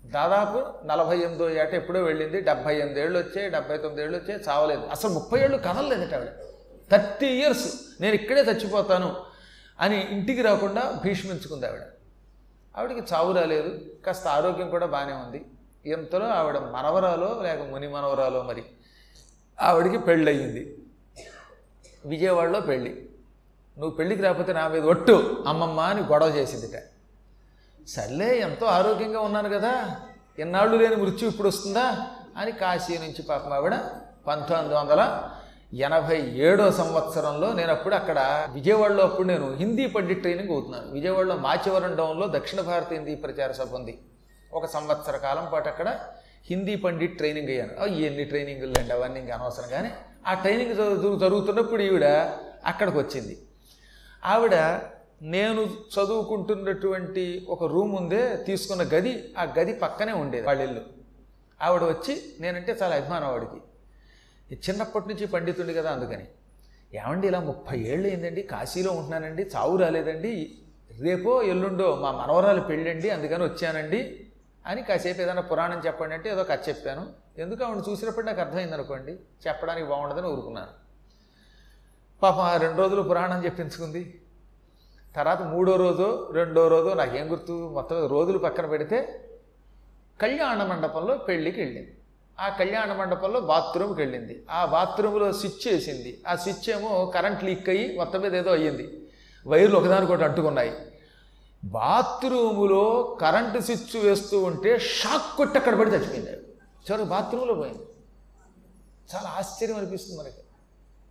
దాదాపు 0.05 0.87
నలభై 0.87 1.17
ఎనిమిదో 1.17 1.51
ఏట 1.51 1.75
ఎప్పుడో 1.75 2.03
వెళ్ళింది. 2.03 2.41
డెబ్బై 2.41 2.77
ఎనిమిది 2.77 3.01
ఏళ్ళు 3.01 3.19
వచ్చాయి 3.19 3.51
డెబ్బై 3.51 3.79
తొమ్మిది 3.79 4.03
ఏళ్ళు 4.03 4.19
వచ్చాయి 4.19 4.41
చావలేదు. 4.49 4.83
అసలు 4.91 5.11
ముప్పై 5.11 5.41
ఏళ్ళు 5.41 5.57
కదలలేదట 5.57 6.15
ఆవిడ. 6.15 6.29
థర్టీ 6.91 7.27
ఇయర్స్ 7.27 7.67
నేను 8.01 8.15
ఇక్కడే 8.15 8.41
చచ్చిపోతాను 8.41 9.17
అని 9.81 9.99
ఇంటికి 10.11 10.43
రాకుండా 10.43 11.01
భీష్మించుకుంది 11.05 11.67
ఆవిడ. 11.67 11.85
ఆవిడకి 12.77 13.15
చావు 13.15 13.33
రాలేదు 13.33 13.71
కాస్త 14.07 14.29
ఆరోగ్యం 14.29 14.71
కూడా 14.71 14.87
బాగానే 14.87 15.13
ఉంది. 15.13 15.47
ఎంతలో 15.87 16.27
ఆవిడ 16.27 16.59
మనవరాలో 16.59 17.43
లేక 17.43 17.61
ముని 17.61 17.89
మనవరాలో 17.89 18.43
మరి 18.43 18.65
ఆవిడకి 19.61 19.99
పెళ్ళయింది. 19.99 20.63
విజయవాడలో 22.07 22.61
పెళ్ళి. 22.61 22.93
నువ్వు 23.79 23.91
పెళ్ళికి 23.91 24.23
రాకపోతే 24.23 24.53
నా 24.53 24.69
మీద 24.69 24.85
ఒట్టు 24.85 25.45
అమ్మమ్మ 25.49 25.81
అని 25.81 26.03
గొడవ 26.03 26.29
చేసిందిట. 26.29 26.77
సర్లే 27.89 28.39
ఎంతో 28.39 28.67
ఆరోగ్యంగా 28.67 29.21
ఉన్నాను 29.21 29.49
కదా 29.49 29.73
ఎన్నాళ్ళు 30.39 30.77
లేని 30.77 30.97
మృత్యు 30.97 31.29
ఇప్పుడు 31.29 31.49
వస్తుందా 31.49 32.09
అని 32.37 32.53
కాశీ 32.53 32.99
నుంచి 32.99 33.23
పాపం 33.23 33.53
ఆవిడ 33.53 33.75
పంతొమ్మిది 34.27 34.75
వందల 34.75 35.31
ఎనభై 35.75 36.23
ఏడో 36.23 36.73
సంవత్సరంలో 36.73 37.53
నేను 37.53 37.71
అప్పుడు 37.71 37.95
అక్కడ 37.95 38.49
విజయవాడలో 38.53 39.05
అప్పుడు 39.05 39.27
నేను 39.27 39.55
హిందీ 39.55 39.87
పండిట్ 39.87 40.21
ట్రైనింగ్ 40.21 40.51
అవుతున్నాను. 40.51 40.93
విజయవాడలో 40.93 41.37
మాచివరం 41.37 41.97
డౌన్లో 41.97 42.27
దక్షిణ 42.31 42.61
భారత 42.61 42.93
హిందీ 42.93 43.15
ప్రచార 43.15 43.53
సభ 43.53 43.75
ఉంది. 43.75 43.99
ఒక 44.53 44.67
సంవత్సర 44.67 45.17
కాలం 45.17 45.47
పాటు 45.53 45.69
అక్కడ 45.69 45.99
హిందీ 46.51 46.77
పండిట్ 46.77 47.17
ట్రైనింగ్ 47.17 47.49
అయ్యాను. 47.49 47.87
ఎన్ని 47.87 48.25
ట్రైనింగులు 48.25 48.79
అండి 48.79 48.93
అవన్నీ 48.93 49.21
ఇంకా 49.21 49.35
అనవసరం. 49.35 49.69
కానీ 49.69 49.91
ఆ 50.27 50.35
ట్రైనింగ్ 50.35 50.75
జరుగుతున్నప్పుడు 51.19 51.83
ఈవిడ 51.83 52.05
అక్కడికి 52.67 52.99
వచ్చింది. 52.99 53.39
ఆవిడ 54.25 54.55
నేను 55.23 55.61
చదువుకుంటున్నటువంటి 55.63 57.47
ఒక 57.49 57.65
రూమ్ 57.65 57.95
ఉందే 57.95 58.37
తీసుకున్న 58.37 58.83
గది 58.83 59.35
ఆ 59.39 59.43
గది 59.59 59.73
పక్కనే 59.73 60.13
ఉండేది 60.13 60.47
వాళ్ళ 60.47 60.63
ఇల్లు. 60.63 60.81
ఆవిడ 61.63 61.83
వచ్చి 61.83 62.23
నేనంటే 62.41 62.79
చాలా 62.83 62.97
అభిమానం 62.97 63.29
ఆవిడకి. 63.29 63.61
చిన్నప్పటి 64.55 65.09
నుంచి 65.09 65.27
పండితుడి 65.27 65.75
కదా 65.75 65.93
అందుకని. 65.93 66.27
ఏమండి 66.95 67.27
ఇలా 67.27 67.41
ముప్పై 67.41 67.79
ఏళ్ళు 67.79 68.09
అయిందండి 68.09 68.43
కాశీలో 68.43 68.93
ఉంటున్నానండి 68.93 69.43
చావు 69.43 69.77
రాలేదండి 69.77 70.55
రేపో 71.01 71.43
ఎల్లుండో 71.43 71.97
మా 71.97 72.13
మనవరాలు 72.13 72.61
పెళ్ళండి 72.61 73.11
అందుకని 73.11 73.45
వచ్చానండి 73.45 74.21
అని 74.67 74.83
కాసేపు 74.83 75.23
ఏదైనా 75.23 75.43
పురాణం 75.43 75.83
చెప్పండి 75.87 76.15
అంటే 76.15 76.31
ఏదో 76.31 76.45
కథ 76.45 76.59
చెప్పాను. 76.69 77.13
ఎందుకు 77.39 77.65
ఆవిడ 77.65 77.83
చూసినప్పుడు 77.91 78.27
నాకు 78.27 78.41
అర్థమైంది 78.41 78.75
అనుకోండి 78.75 79.13
చెప్పడానికి 79.47 79.87
బాగుండదని 79.89 80.27
ఊరుకున్నాను. 80.27 80.73
పాపం 82.23 82.43
ఆ 82.43 82.57
రెండు 82.57 82.79
రోజులు 82.79 83.03
పురాణం 83.03 83.45
చెప్పించుకుంది. 83.45 84.21
తర్వాత 85.17 85.43
మూడో 85.43 85.77
రోజు 85.77 86.33
రెండో 86.33 86.69
రోజు 86.69 86.95
నాకేం 86.95 87.31
గుర్తు 87.33 87.71
మొత్తం 87.75 88.07
రోజులు 88.07 88.39
పక్కన 88.39 88.67
పెడితే 88.67 88.99
కళ్యాణ 90.21 90.65
మండపంలో 90.65 91.19
పెళ్ళికి 91.19 91.61
వెళ్ళింది 91.61 91.93
ఆ 92.41 92.49
కళ్యాణ 92.49 92.93
మండపంలో 92.93 93.41
బాత్రూమ్కి 93.41 94.01
వెళ్ళింది. 94.01 94.47
ఆ 94.51 94.65
బాత్రూంలో 94.65 95.33
స్విచ్ 95.33 95.73
వేసింది 95.73 96.23
ఆ 96.29 96.35
స్విచ్ 96.35 96.71
ఏమో 96.71 97.07
కరెంట్ 97.07 97.45
లీక్ 97.45 97.69
అయ్యి 97.69 97.97
మొత్తం 97.97 98.21
మీద 98.21 98.35
ఏదో 98.35 98.51
అయ్యింది. 98.51 99.09
వైర్లు 99.47 99.77
ఒకదానికొకటి 99.77 100.25
అంటుకున్నాయి. 100.25 100.73
బాత్రూములో 101.65 103.19
కరెంటు 103.21 103.59
స్విచ్ 103.59 104.05
వేస్తూ 104.05 104.43
ఉంటే 104.43 104.79
షాక్ 104.79 105.37
కొట్టి 105.37 105.59
అక్కడ 105.59 105.79
పడి 105.79 105.91
చచ్చిపోయింది. 105.91 106.31
చివరికి 106.31 107.09
బాత్రూంలో 107.09 107.55
పోయింది. 107.55 107.83
చాలా 109.15 109.35
ఆశ్చర్యం 109.39 109.77
అనిపిస్తుంది 109.77 110.21
మనకి. 110.21 110.37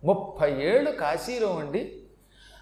ముప్పై 0.04 0.62
ఏళ్ళు 0.62 0.90
కాశీలో 0.90 1.48
ఉండి 1.48 2.02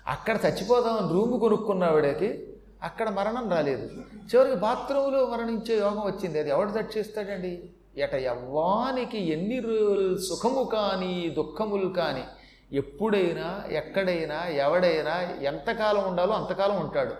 అక్కడ 0.06 0.38
చచ్చిపోదామని 0.46 1.08
రూమ్ 1.12 1.40
కొనుక్కున్నవాడికి 1.40 2.48
అక్కడ 2.82 3.08
మరణం 3.08 3.50
రాలేదు. 3.50 3.88
చివరికి 4.34 4.56
బాత్రూంలో 4.56 5.26
మరణించే 5.26 5.78
యోగం 5.78 6.00
వచ్చింది. 6.00 6.38
అది 6.38 6.50
ఎవడు 6.50 6.70
దట్ 6.70 6.98
చేస్తాడండి? 6.98 7.70
ఎట 7.96 8.14
ఎవ్వానికి 8.14 9.32
ఎన్ని 9.32 9.60
రోజులు 9.60 10.18
సుఖము 10.18 10.64
కానీ 10.64 11.34
దుఃఖములు 11.36 11.88
కానీ 11.88 12.24
ఎప్పుడైనా 12.72 13.60
ఎక్కడైనా 13.70 14.46
ఎవడైనా 14.46 15.28
ఎంతకాలం 15.42 16.08
ఉండాలో 16.08 16.34
అంతకాలం 16.34 16.80
ఉంటాడు. 16.80 17.14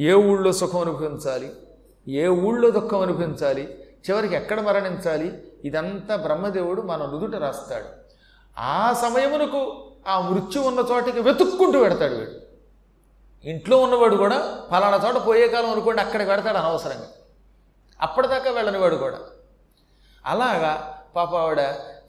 ఏ 0.00 0.12
ఊళ్ళో 0.12 0.52
సుఖం 0.52 0.80
అనుభవించాలి? 0.80 1.52
ఏ 2.08 2.26
ఊళ్ళో 2.26 2.70
దుఃఖం 2.70 3.00
అనుభవించాలి? 3.00 3.84
చివరికి 4.10 4.34
ఎక్కడ 4.34 4.60
మరణించాలి? 4.60 5.42
ఇదంతా 5.64 6.16
బ్రహ్మదేవుడు 6.16 6.82
మన 6.82 7.06
నుదుట 7.06 7.36
రాస్తాడు. 7.36 7.84
ఆ 8.58 8.92
సమయమునకు 8.92 9.86
ఆ 10.08 10.20
మృత్యు 10.20 10.62
ఉన్న 10.62 10.80
చోటికి 10.80 11.20
వెతుక్కుంటూ 11.20 11.80
పెడతాడు 11.80 12.14
వీడు. 12.14 12.32
ఇంట్లో 13.48 13.78
ఉన్నవాడు 13.78 14.16
కూడా 14.16 14.62
ఫలానా 14.70 15.00
చోట 15.06 15.26
పోయే 15.26 15.48
కాలం 15.48 15.70
అనుకోండి 15.70 16.02
అక్కడికి 16.02 16.30
పెడతాడు 16.30 16.56
అనవసరంగా. 16.56 17.08
అప్పటిదాకా 18.00 18.50
వెళ్ళని 18.50 18.78
వాడు 18.78 18.96
కూడా. 18.96 19.18
అలాగా 20.26 20.98
పాప 21.16 21.34
ఆవిడ 21.34 21.60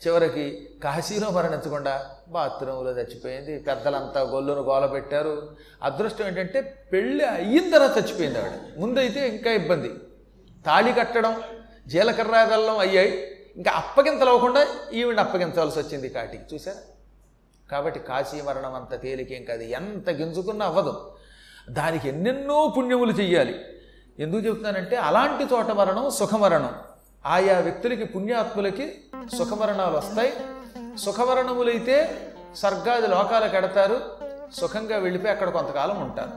చివరికి 0.07 0.69
కాశీలో 0.83 1.29
మరణించకుండా 1.29 2.09
బాత్రూంలో 2.27 2.91
చచ్చిపోయింది. 2.91 3.59
పెద్దలంతా 3.59 4.21
గొల్లును 4.21 4.61
గోలపెట్టారు 4.61 5.55
అదృష్టం 5.83 6.27
ఏంటంటే 6.27 6.85
పెళ్ళి 6.93 7.25
అయిన 7.25 7.71
తర్వాత 7.71 7.97
చచ్చిపోయింది 7.97 8.39
ఆవిడ. 8.39 8.79
ముందైతే 8.79 9.27
ఇంకా 9.27 9.51
ఇబ్బంది. 9.51 9.93
తాళి 10.65 10.93
కట్టడం 10.93 11.41
జీలకర్ర 11.87 12.45
బెల్లం 12.49 12.77
అయ్యాయి. 12.77 13.37
ఇంకా 13.55 13.71
అప్పగింతలవ్వకుండా 13.71 14.67
ఈవిడ 14.93 15.19
అప్పగించవలసి 15.19 15.79
వచ్చింది 15.79 16.09
కాటికి. 16.09 16.55
చూసారా 16.55 16.77
కాబట్టి 17.71 17.99
కాశీ 17.99 18.41
మరణం 18.41 18.73
అంత 18.73 19.01
తేలికేం 19.01 19.43
కాదు. 19.43 19.61
ఎంత 19.61 20.09
గింజుకున్నా 20.09 20.65
అవ్వదు. 20.65 21.15
దానికి 21.69 22.07
ఎన్నెన్నో 22.07 22.73
పుణ్యములు 22.77 23.11
చెయ్యాలి. 23.11 23.65
ఎందుకు 24.19 24.41
చెప్తున్నానంటే 24.41 24.95
అలాంటి 24.95 25.53
చోట 25.53 25.65
మరణం 25.65 26.09
సుఖమరణం. 26.09 26.75
ఆయా 27.27 27.59
వ్యక్తులకి 27.59 28.05
పుణ్యాత్ములకి 28.05 28.85
సుఖమరణాలు 29.37 29.97
వస్తాయి. 29.97 30.33
సుఖమరణములైతే 30.97 31.95
స్వర్గాది 32.55 33.07
లోకాలకు 33.07 33.55
ఎడతారు 33.55 33.97
సుఖంగా 34.55 34.97
వెళ్ళిపోయి 34.97 35.31
అక్కడ 35.31 35.49
కొంతకాలం 35.49 35.97
ఉంటారు. 36.03 36.31